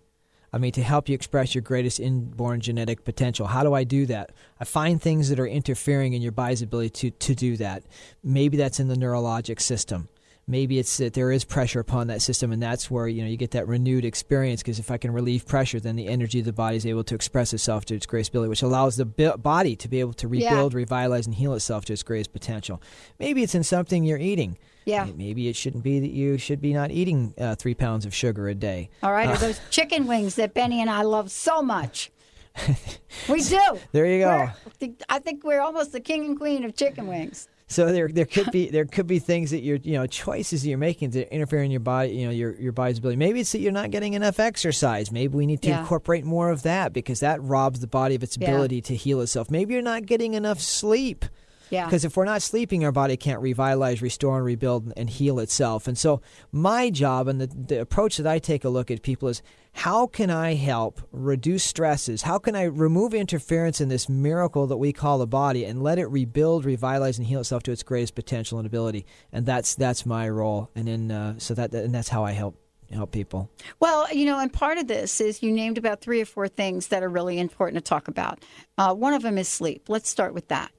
[0.53, 3.47] I mean, to help you express your greatest inborn genetic potential.
[3.47, 4.31] How do I do that?
[4.59, 7.83] I find things that are interfering in your body's ability to, to do that.
[8.23, 10.07] Maybe that's in the neurologic system.
[10.49, 13.35] Maybe it's that there is pressure upon that system, and that's where you know you
[13.35, 14.61] get that renewed experience.
[14.63, 17.15] Because if I can relieve pressure, then the energy of the body is able to
[17.15, 20.71] express itself to its greatest ability, which allows the body to be able to rebuild,
[20.71, 20.77] yeah.
[20.77, 22.81] revitalize, and heal itself to its greatest potential.
[23.19, 24.57] Maybe it's in something you're eating.
[24.88, 25.05] Yeah.
[25.17, 28.47] Maybe it shouldn't be that you should be not eating uh, three pounds of sugar
[28.47, 28.89] a day.
[29.03, 29.27] All right.
[29.27, 32.09] Uh, or those chicken wings that Benny and I love so much.
[33.29, 33.59] we do.
[33.91, 34.49] There you go.
[34.81, 37.49] We're, I think we're almost the king and queen of chicken wings.
[37.67, 40.69] So there, there could be there could be things that you're you know choices that
[40.69, 43.17] you're making that interfere in your body you know your your body's ability.
[43.17, 45.11] Maybe it's that you're not getting enough exercise.
[45.11, 45.81] Maybe we need to Yeah.
[45.81, 48.47] incorporate more of that because that robs the body of its Yeah.
[48.51, 49.51] ability to heal itself.
[49.51, 51.25] Maybe you're not getting enough sleep.
[51.70, 51.86] Yeah.
[51.86, 55.88] Because if we're not sleeping, our body can't revitalize, restore, and rebuild and heal itself.
[55.88, 59.28] And so, my job and the, the approach that I take a look at people
[59.28, 59.41] is
[59.74, 62.24] how can I help reduce stresses?
[62.24, 65.99] How can I remove interference in this miracle that we call the body and let
[65.99, 69.05] it rebuild, revitalize, and heal itself to its greatest potential and ability?
[69.32, 70.72] And that's that's my role.
[70.76, 72.57] And then uh, so that and that's how I help
[72.91, 73.49] help people.
[73.80, 76.88] Well, you know, and part of this is you named about three or four things
[76.88, 78.43] that are really important to talk about.
[78.78, 79.89] Uh, one of them is sleep.
[79.89, 80.72] Let's start with that.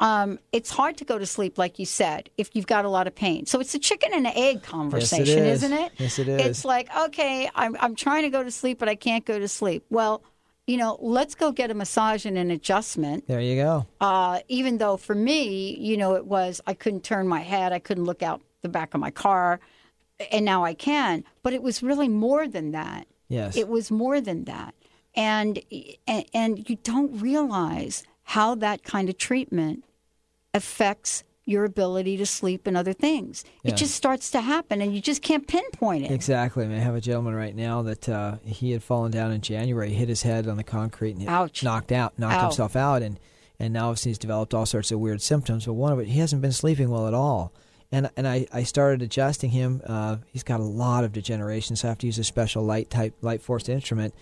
[0.00, 3.06] Um, it's hard to go to sleep, like you said, if you've got a lot
[3.06, 3.46] of pain.
[3.46, 5.62] So it's a chicken and an egg conversation, is.
[5.62, 5.92] isn't it?
[5.98, 6.40] Yes, it is.
[6.40, 9.46] It's like, okay, I'm, I'm trying to go to sleep, but I can't go to
[9.46, 9.84] sleep.
[9.90, 10.22] Well,
[10.66, 13.28] you know, let's go get a massage and an adjustment.
[13.28, 13.86] There you go.
[14.00, 17.78] Uh, even though for me, you know, it was I couldn't turn my head, I
[17.78, 19.60] couldn't look out the back of my car,
[20.32, 21.24] and now I can.
[21.42, 23.06] But it was really more than that.
[23.28, 23.56] Yes.
[23.56, 24.74] It was more than that,
[25.14, 25.60] and
[26.06, 29.84] and, and you don't realize how that kind of treatment
[30.52, 33.44] affects your ability to sleep and other things.
[33.62, 33.72] Yeah.
[33.72, 36.10] It just starts to happen, and you just can't pinpoint it.
[36.10, 36.64] Exactly.
[36.64, 39.42] I, mean, I have a gentleman right now that uh, he had fallen down in
[39.42, 41.62] January, hit his head on the concrete, and Ouch.
[41.62, 42.42] knocked out, knocked Ow.
[42.42, 43.20] himself out, and
[43.60, 45.66] and now obviously he's developed all sorts of weird symptoms.
[45.66, 47.52] But one of it, he hasn't been sleeping well at all.
[47.92, 49.82] And and I, I started adjusting him.
[49.86, 52.88] Uh, he's got a lot of degeneration, so I have to use a special light
[52.88, 54.14] type light force instrument.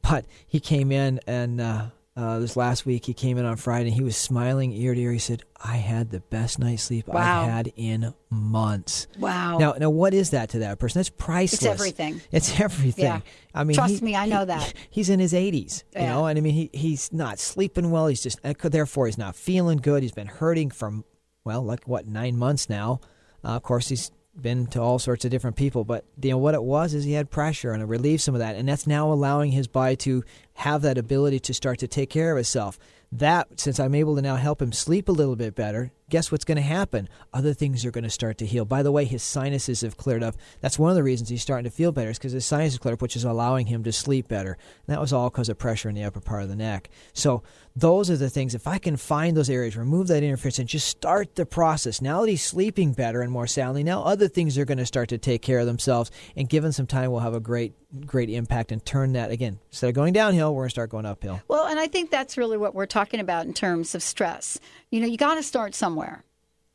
[0.00, 1.60] But he came in and.
[1.60, 3.88] Uh, uh, this last week, he came in on Friday.
[3.88, 5.12] and He was smiling ear to ear.
[5.12, 7.42] He said, "I had the best night's sleep Wow.
[7.44, 9.56] I've had in months." Wow.
[9.58, 10.98] Now, now, what is that to that person?
[10.98, 11.62] That's priceless.
[11.62, 12.20] It's everything.
[12.30, 13.04] It's everything.
[13.06, 13.20] Yeah.
[13.54, 14.74] I mean, Trust he- me, I know he- that.
[14.90, 18.06] He's in his 80s, you know, and I mean, he, he's not sleeping well.
[18.08, 20.02] He's just, therefore, he's not feeling good.
[20.02, 21.04] He's been hurting from,
[21.44, 23.00] well, like what, nine months now.
[23.44, 24.10] Uh, of course, he's
[24.40, 27.12] been to all sorts of different people, but you know what it was is he
[27.12, 30.24] had pressure and it relieved some of that, and that's now allowing his body to
[30.54, 32.78] have that ability to start to take care of itself.
[33.10, 36.44] That, since I'm able to now help him sleep a little bit better, guess what's
[36.44, 37.08] going to happen?
[37.32, 38.66] Other things are going to start to heal.
[38.66, 40.36] By the way, his sinuses have cleared up.
[40.60, 42.98] That's one of the reasons he's starting to feel better, is because his sinuses cleared
[42.98, 44.52] up, which is allowing him to sleep better.
[44.86, 46.90] And that was all because of pressure in the upper part of the neck.
[47.14, 47.42] So
[47.74, 48.54] those are the things.
[48.54, 52.02] If I can find those areas, remove that interference, and just start the process.
[52.02, 55.08] Now that he's sleeping better and more soundly, now other things are going to start
[55.08, 56.10] to take care of themselves.
[56.36, 57.72] And given some time, we'll have a great,
[58.04, 59.58] great impact and turn that again.
[59.70, 61.40] Instead of going downhill, we're going to start going uphill.
[61.48, 64.60] Well, and I think that's really what we're talking about in terms of stress.
[64.90, 66.01] You know, you got to start somewhere.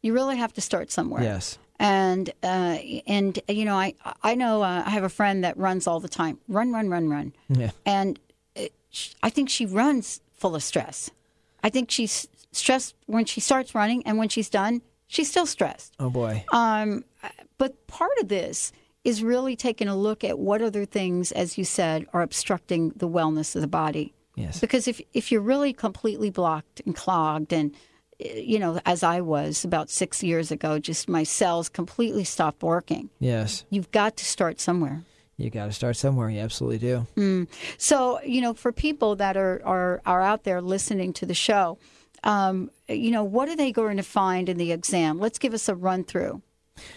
[0.02, 1.24] You really have to start somewhere.
[1.24, 1.58] Yes.
[1.80, 5.88] And uh, and you know, I I know uh, I have a friend that runs
[5.88, 6.40] all the time.
[6.48, 7.34] Run, run, run, run.
[7.50, 7.72] Yeah.
[7.86, 8.20] And
[8.56, 8.74] it,
[9.22, 11.12] I think she runs full of stress.
[11.64, 15.94] I think she's stressed when she starts running, and when she's done, she's still stressed.
[16.00, 16.46] Oh boy.
[16.52, 17.04] Um,
[17.58, 18.72] but part of this
[19.04, 23.08] is really taking a look at what other things, as you said, are obstructing the
[23.08, 24.14] wellness of the body.
[24.36, 24.60] Yes.
[24.60, 27.74] Because if if you're really completely blocked and clogged, and
[28.20, 33.10] you know, as I was about six years ago, just my cells completely stopped working.
[33.20, 33.66] Yes.
[33.70, 35.04] You've got to start somewhere.
[35.38, 36.30] You got to start somewhere.
[36.30, 37.06] You absolutely do.
[37.16, 37.48] Mm.
[37.78, 41.78] So, you know, for people that are, are, are out there listening to the show,
[42.24, 45.20] um, you know, what are they going to find in the exam?
[45.20, 46.42] Let's give us a run through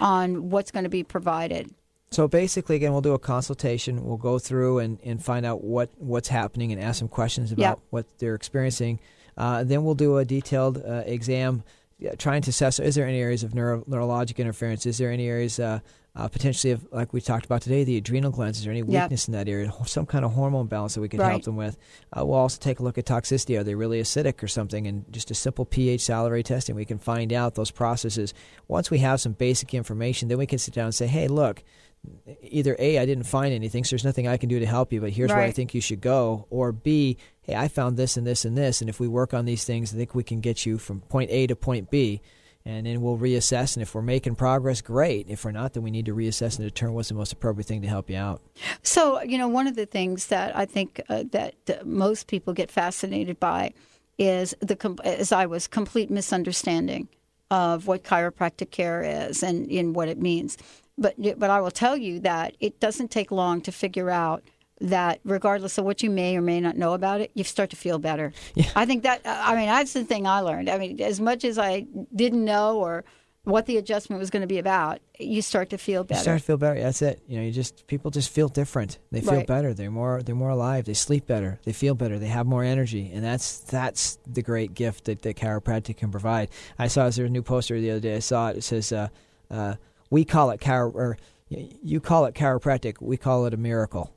[0.01, 1.71] on what's going to be provided.
[2.11, 4.05] So basically, again, we'll do a consultation.
[4.05, 7.63] We'll go through and, and find out what, what's happening and ask some questions about
[7.63, 7.79] Yep.
[7.91, 8.99] what they're experiencing.
[9.37, 11.63] Uh, then we'll do a detailed uh, exam,
[12.19, 14.87] trying to assess is there any areas of neuro, neurologic interference?
[14.87, 15.81] Is there any areas uh,
[16.17, 18.59] uh, potentially of, like we talked about today, the adrenal glands?
[18.59, 18.89] Is there any Yep.
[19.05, 19.73] weakness in that area?
[19.87, 21.77] Some kind of hormone balance that we can help them with.
[22.17, 23.59] Uh, we'll also take a look at toxicity.
[23.59, 24.87] Are they really acidic or something?
[24.87, 28.35] And just a simple pH salivary testing, we can find out those processes.
[28.67, 31.63] Once we have some basic information, then we can sit down and say, hey, look,
[32.43, 35.01] either A, I didn't find anything, so there's nothing I can do to help you,
[35.01, 36.47] but here's where I think you should go.
[36.51, 39.45] Or B, hey, I found this and this and this, and if we work on
[39.45, 42.21] these things, I think we can get you from point A to point B.
[42.67, 45.31] And then we'll reassess, and if we're making progress, great.
[45.31, 47.81] If we're not, then we need to reassess and determine what's the most appropriate thing
[47.81, 48.43] to help you out.
[48.83, 52.53] So, you know, one of the things that I think uh, that uh, most people
[52.53, 53.73] get fascinated by
[54.19, 57.09] is the, as I was, complete misunderstanding
[57.51, 60.59] of what chiropractic care is and in what it means.
[61.01, 64.45] But but I will tell you that it doesn't take long to figure out
[64.81, 67.77] that regardless of what you may or may not know about it, you start to
[67.77, 68.33] feel better.
[68.55, 68.71] Yeah.
[68.77, 70.69] I think that I mean that's the thing I learned.
[70.71, 73.05] I mean, as much as I didn't know or
[73.45, 76.19] what the adjustment was going to be about, you start to feel better.
[76.19, 76.79] You start to feel better.
[76.79, 77.23] That's it.
[77.27, 78.99] You know, you just people just feel different.
[79.11, 79.47] They feel Right.
[79.47, 79.73] better.
[79.73, 80.85] They're more they're more alive.
[80.85, 81.59] They sleep better.
[81.65, 82.19] They feel better.
[82.19, 86.51] They have more energy, and that's that's the great gift that, that chiropractic can provide.
[86.79, 88.17] I saw there was a new poster the other day.
[88.17, 88.59] I saw it.
[88.59, 89.09] It says, uh,
[89.51, 89.75] uh,
[90.11, 91.17] "We call it chiro or
[91.49, 92.97] you call it chiropractic.
[93.01, 94.13] We call it a miracle."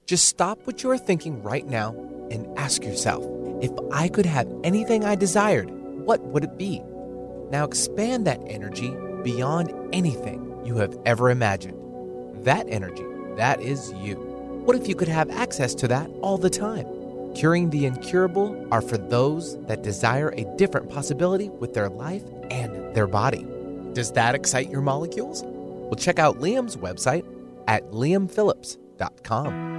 [0.06, 1.95] Just stop what you're thinking right now
[2.30, 3.26] and ask yourself
[3.64, 6.80] if I could have anything I desired, what would it be?
[7.49, 11.80] Now expand that energy beyond anything you have ever imagined.
[12.45, 13.06] That energy,
[13.38, 14.16] that is you.
[14.66, 16.86] What if you could have access to that all the time?
[17.34, 22.93] Curing the incurable are for those that desire a different possibility with their life and
[22.95, 23.45] their body.
[23.93, 25.41] Does that excite your molecules?
[25.43, 27.26] Well, check out Liam's website
[27.68, 29.74] at liamphillips.com.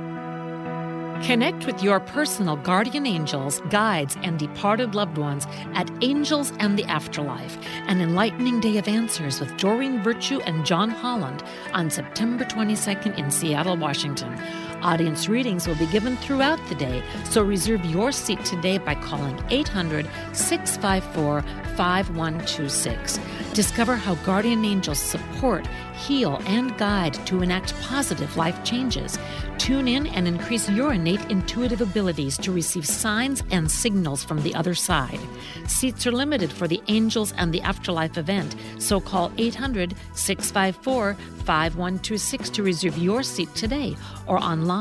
[1.23, 6.85] Connect with your personal guardian angels, guides, and departed loved ones at Angels and the
[6.85, 7.59] Afterlife,
[7.89, 11.43] an enlightening day of answers with Doreen Virtue and John Holland
[11.73, 14.39] on September 22nd in Seattle, Washington.
[14.87, 19.37] Audience readings will be given throughout the day, so reserve your seat today by calling
[19.51, 21.43] 800 654
[21.77, 23.19] 5126.
[23.53, 25.67] Discover how guardian angels support,
[26.07, 29.19] heal, and guide to enact positive life changes.
[29.59, 34.55] Tune in and increase your innate intuitive abilities to receive signs and signals from the
[34.55, 35.19] other side.
[35.67, 42.51] Seats are limited for the Angels and the Afterlife event, so call 800 654 5126
[42.51, 44.76] to reserve your seat today or online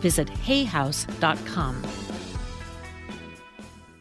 [0.00, 1.82] visit hayhouse.com.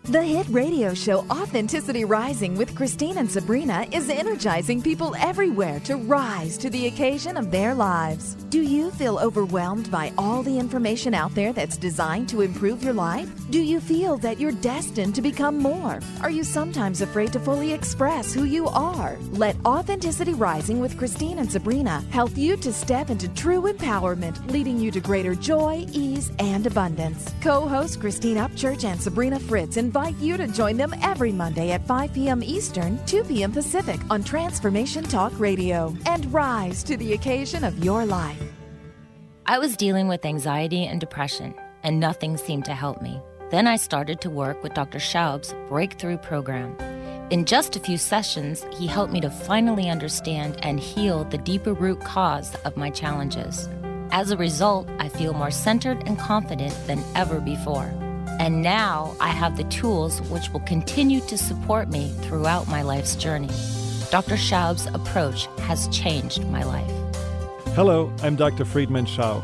[0.08, 5.96] The hit radio show Authenticity Rising with Christine and Sabrina is energizing people everywhere to
[5.96, 8.36] rise to the occasion of their lives.
[8.52, 12.94] Do you feel overwhelmed by all the information out there that's designed to improve your
[12.94, 13.28] life?
[13.50, 16.00] Do you feel that you're destined to become more?
[16.22, 19.18] Are you sometimes afraid to fully express who you are?
[19.32, 24.80] Let Authenticity Rising with Christine and Sabrina help you to step into true empowerment, leading
[24.80, 27.34] you to greater joy, ease, and abundance.
[27.42, 31.88] Co host Christine Upchurch and Sabrina Fritz invite you to join them every Monday at
[31.88, 32.44] 5 p.m.
[32.44, 33.54] Eastern, 2 p.m.
[33.54, 38.44] Pacific on Transformation Talk Radio and rise to the occasion of your life.
[39.46, 43.22] I was dealing with anxiety and depression, and nothing seemed to help me.
[43.52, 45.00] Then I started to work with Dr.
[45.00, 46.76] Schaub's Breakthrough Program.
[47.30, 51.74] In just a few sessions, he helped me to finally understand and heal the deeper
[51.74, 53.70] root cause of my challenges.
[54.12, 57.94] As a result, I feel more centered and confident than ever before.
[58.40, 63.16] And now I have the tools which will continue to support me throughout my life's
[63.16, 63.50] journey.
[64.12, 64.36] Dr.
[64.36, 66.92] Schaub's approach has changed my life.
[67.76, 68.66] Hello, I'm Dr.
[68.66, 69.44] Friedemann Schaub,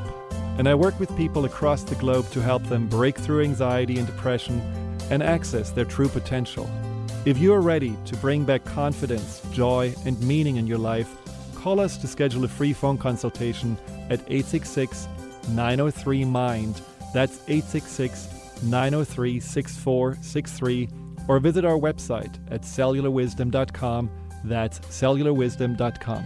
[0.59, 4.05] and I work with people across the globe to help them break through anxiety and
[4.05, 4.61] depression
[5.09, 6.69] and access their true potential.
[7.25, 11.09] If you are ready to bring back confidence, joy, and meaning in your life,
[11.55, 13.77] call us to schedule a free phone consultation
[14.09, 15.07] at 866
[15.49, 16.81] 903 MIND.
[17.13, 20.89] That's 866 903 6463
[21.27, 24.09] or visit our website at cellularwisdom.com.
[24.43, 26.25] That's cellularwisdom.com.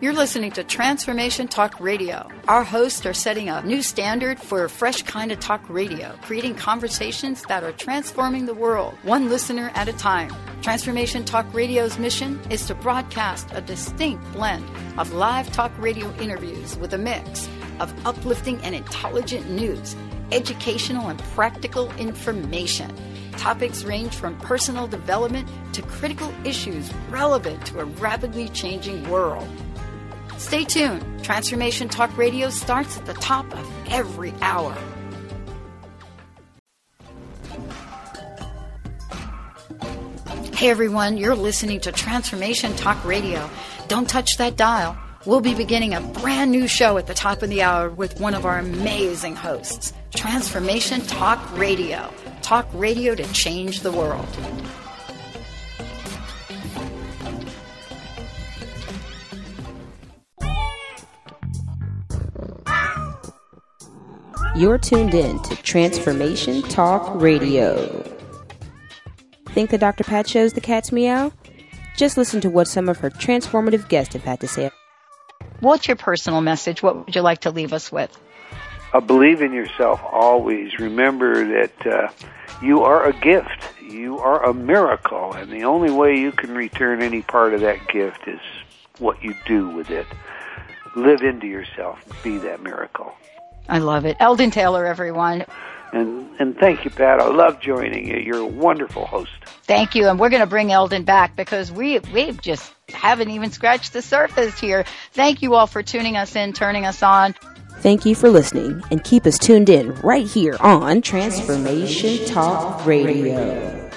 [0.00, 2.28] You're listening to Transformation Talk Radio.
[2.46, 6.54] Our hosts are setting a new standard for a fresh kind of talk radio, creating
[6.54, 10.32] conversations that are transforming the world, one listener at a time.
[10.62, 14.64] Transformation Talk Radio's mission is to broadcast a distinct blend
[14.98, 17.48] of live talk radio interviews with a mix
[17.80, 19.96] of uplifting and intelligent news,
[20.32, 22.92] educational and practical information.
[23.32, 29.48] Topics range from personal development to critical issues relevant to a rapidly changing world.
[30.38, 31.24] Stay tuned.
[31.24, 34.76] Transformation Talk Radio starts at the top of every hour.
[40.54, 43.48] Hey everyone, you're listening to Transformation Talk Radio.
[43.86, 44.98] Don't touch that dial.
[45.26, 48.34] We'll be beginning a brand new show at the top of the hour with one
[48.34, 49.92] of our amazing hosts.
[50.14, 52.12] Transformation Talk Radio.
[52.40, 54.26] Talk radio to change the world.
[64.54, 68.02] You're tuned in to Transformation Talk Radio.
[69.48, 70.04] Think the Dr.
[70.04, 71.32] Pat shows the cat's meow?
[71.96, 74.70] Just listen to what some of her transformative guests have had to say.
[75.60, 76.82] What's your personal message?
[76.82, 78.16] What would you like to leave us with?
[78.92, 80.78] Uh, believe in yourself always.
[80.78, 82.08] Remember that uh,
[82.62, 83.64] you are a gift.
[83.82, 87.88] You are a miracle, and the only way you can return any part of that
[87.88, 88.40] gift is
[88.98, 90.06] what you do with it.
[90.94, 91.98] Live into yourself.
[92.22, 93.12] Be that miracle.
[93.68, 94.16] I love it.
[94.20, 95.44] Eldon Taylor, everyone.
[95.92, 97.20] And and thank you, Pat.
[97.20, 98.16] I love joining you.
[98.16, 99.30] You're a wonderful host.
[99.64, 100.08] Thank you.
[100.08, 104.02] And we're going to bring Eldon back because we we've just haven't even scratched the
[104.02, 104.84] surface here.
[105.12, 107.34] Thank you all for tuning us in, turning us on.
[107.80, 113.87] Thank you for listening and keep us tuned in right here on Transformation Talk Radio.